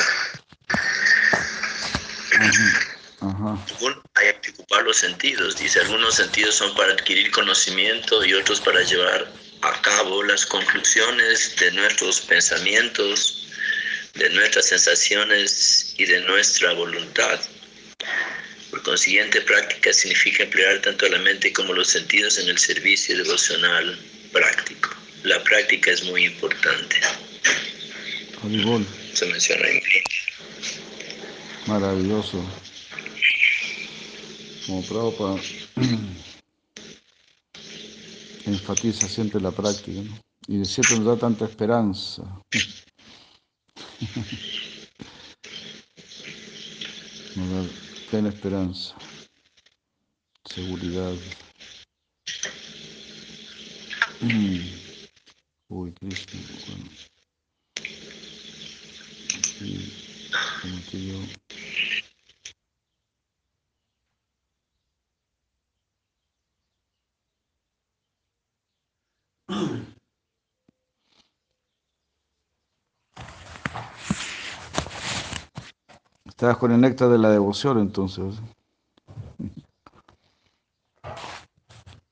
[4.15, 5.57] Hay que ocupar los sentidos.
[5.57, 9.31] Dice, algunos sentidos son para adquirir conocimiento y otros para llevar
[9.63, 13.49] a cabo las conclusiones de nuestros pensamientos,
[14.15, 17.41] de nuestras sensaciones y de nuestra voluntad.
[18.71, 23.99] Por consiguiente, práctica significa emplear tanto la mente como los sentidos en el servicio devocional
[24.33, 24.97] práctico
[25.27, 26.97] la práctica es muy importante.
[29.13, 29.81] Se menciona en
[31.67, 32.45] Maravilloso.
[34.67, 35.41] Como Prabhupada
[38.47, 40.19] enfatiza siempre la práctica, ¿no?
[40.49, 42.25] Y cierto nos da tanta esperanza.
[47.37, 47.71] nos
[48.27, 48.97] esperanza,
[50.45, 51.15] seguridad.
[55.69, 56.33] Uy, Cristo,
[56.69, 56.91] bueno.
[59.39, 59.93] Aquí,
[60.63, 61.46] como que yo.
[76.37, 78.35] Estabas con el néctar de la devoción entonces.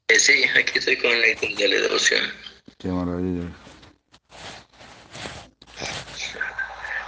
[0.09, 2.25] Eh, sí, aquí estoy con el néctar de la devoción.
[2.79, 3.53] Qué maravilla.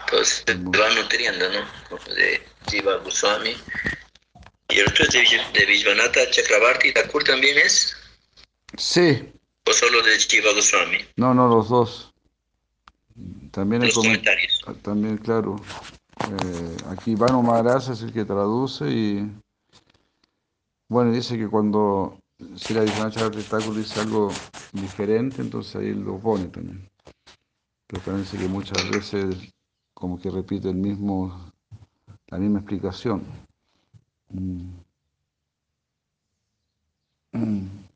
[0.04, 2.14] Entonces se va nutriendo, ¿no?
[2.14, 3.56] De Jiva Goswami.
[4.68, 7.96] ¿Y el otro es de, de Vishwanatha Chakrabarti Thakur también es?
[8.76, 9.32] Sí.
[9.64, 10.98] ¿O solo de Jiva Goswami?
[11.16, 12.12] No, no, los dos.
[13.52, 14.60] También los comentarios.
[14.82, 15.58] También, claro.
[16.24, 19.30] Eh, aquí Vano Maharaj es el que traduce y
[20.88, 22.18] bueno, dice que cuando
[22.56, 22.84] si la
[23.28, 24.30] espectáculo dice algo
[24.72, 26.88] diferente, entonces ahí lo pone también.
[27.86, 29.52] Pero también que muchas veces
[29.94, 31.52] como que repite el mismo,
[32.28, 33.22] la misma explicación.
[34.32, 34.86] Mm.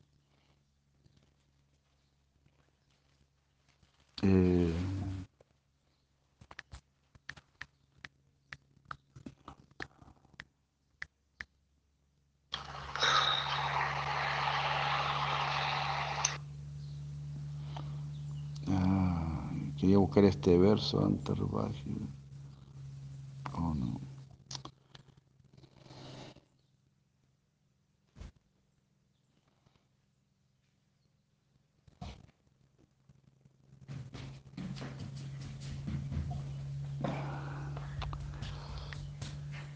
[4.23, 4.71] Eh,
[19.81, 21.97] Quería buscar este verso, Antarbaji.
[23.55, 23.99] Oh, no.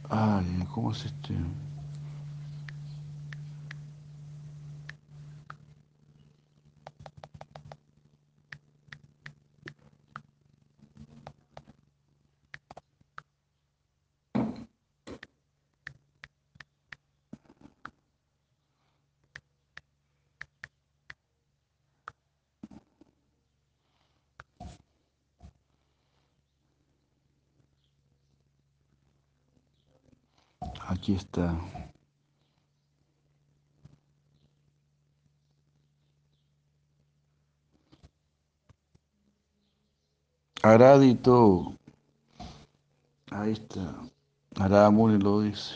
[0.08, 1.34] Ay, ¿cómo es este?
[31.06, 31.56] Aquí está.
[40.64, 41.76] Aradito.
[43.30, 43.94] Ahí está.
[44.56, 45.76] Aramuni lo dice.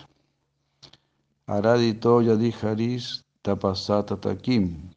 [1.45, 4.89] Aradito Yadiharis tapasata takim.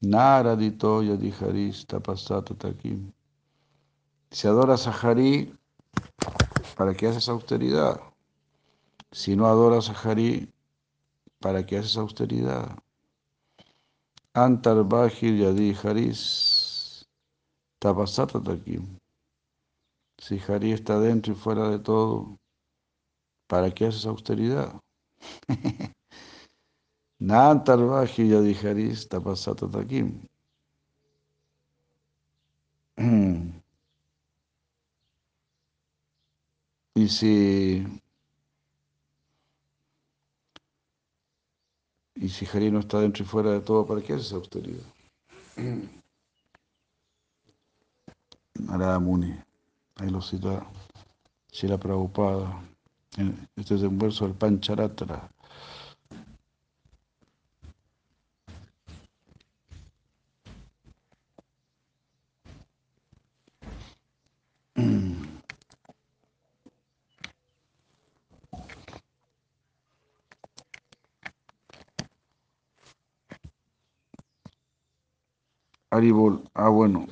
[0.00, 3.12] Naradito Yadiharis tapasata takim.
[4.30, 5.52] Si adoras a Hari,
[6.74, 8.13] ¿para qué haces austeridad?
[9.14, 10.52] Si no adoras a Hari,
[11.38, 12.76] ¿para qué haces austeridad?
[14.32, 17.06] Antar Bajir Yadi Haris
[17.78, 18.98] Tapasata Takim.
[20.18, 22.40] Si Hari está dentro y fuera de todo,
[23.46, 24.80] ¿para qué haces austeridad?
[27.20, 30.26] Nantar Bajir Yadi Haris Tapasata Takim.
[36.96, 37.84] Y si
[42.16, 44.84] Y si Hari no está dentro y fuera de todo, ¿para qué hace esa austeridad?
[48.54, 49.34] Narada Muni,
[49.96, 50.64] ahí lo cita
[51.50, 52.62] Shila Prabhupada.
[53.56, 55.28] Este es un verso del Pancharatra.
[75.94, 77.06] Aribol, ah bueno.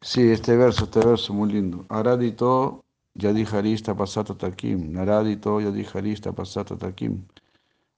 [0.00, 1.86] Sí, este verso, este verso muy lindo.
[1.88, 2.84] Aradito
[3.14, 4.92] yadiharista pasata takim.
[4.92, 7.26] Naradito yadiharista pasata takim.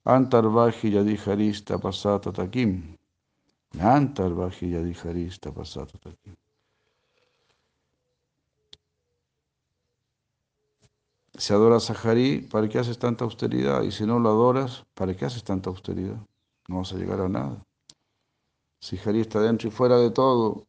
[0.04, 2.96] Antarvaji yadiharista pasata takim.
[3.78, 6.34] Antarvaji yadiharista pasata takim.
[11.38, 13.82] Si adoras a Hari, ¿para qué haces tanta austeridad?
[13.82, 16.18] Y si no lo adoras, ¿para qué haces tanta austeridad?
[16.68, 17.64] No vas a llegar a nada.
[18.80, 20.66] Si Hari está dentro y fuera de todo,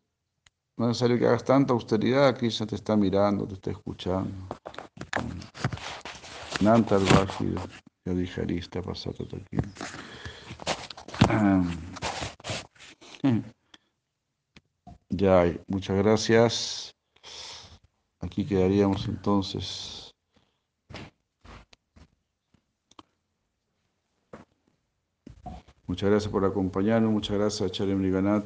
[0.77, 4.47] no es necesario que hagas tanta austeridad, Krishna te está mirando, te está escuchando.
[6.61, 7.55] Nantar Vaji,
[8.05, 9.57] ya dije Arista, pasado aquí.
[15.15, 16.95] Ya, muchas gracias.
[18.19, 20.02] Aquí quedaríamos entonces.
[25.85, 28.45] Muchas gracias por acompañarnos, muchas gracias a Charem Liganat.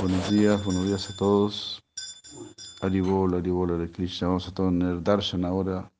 [0.00, 1.84] Buenos días, buenos días a todos.
[2.80, 4.28] Aribol, Aribol, de Krishna.
[4.28, 5.92] Vamos a tener darshan ahora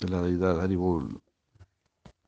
[0.00, 1.20] de la deidad Aribol.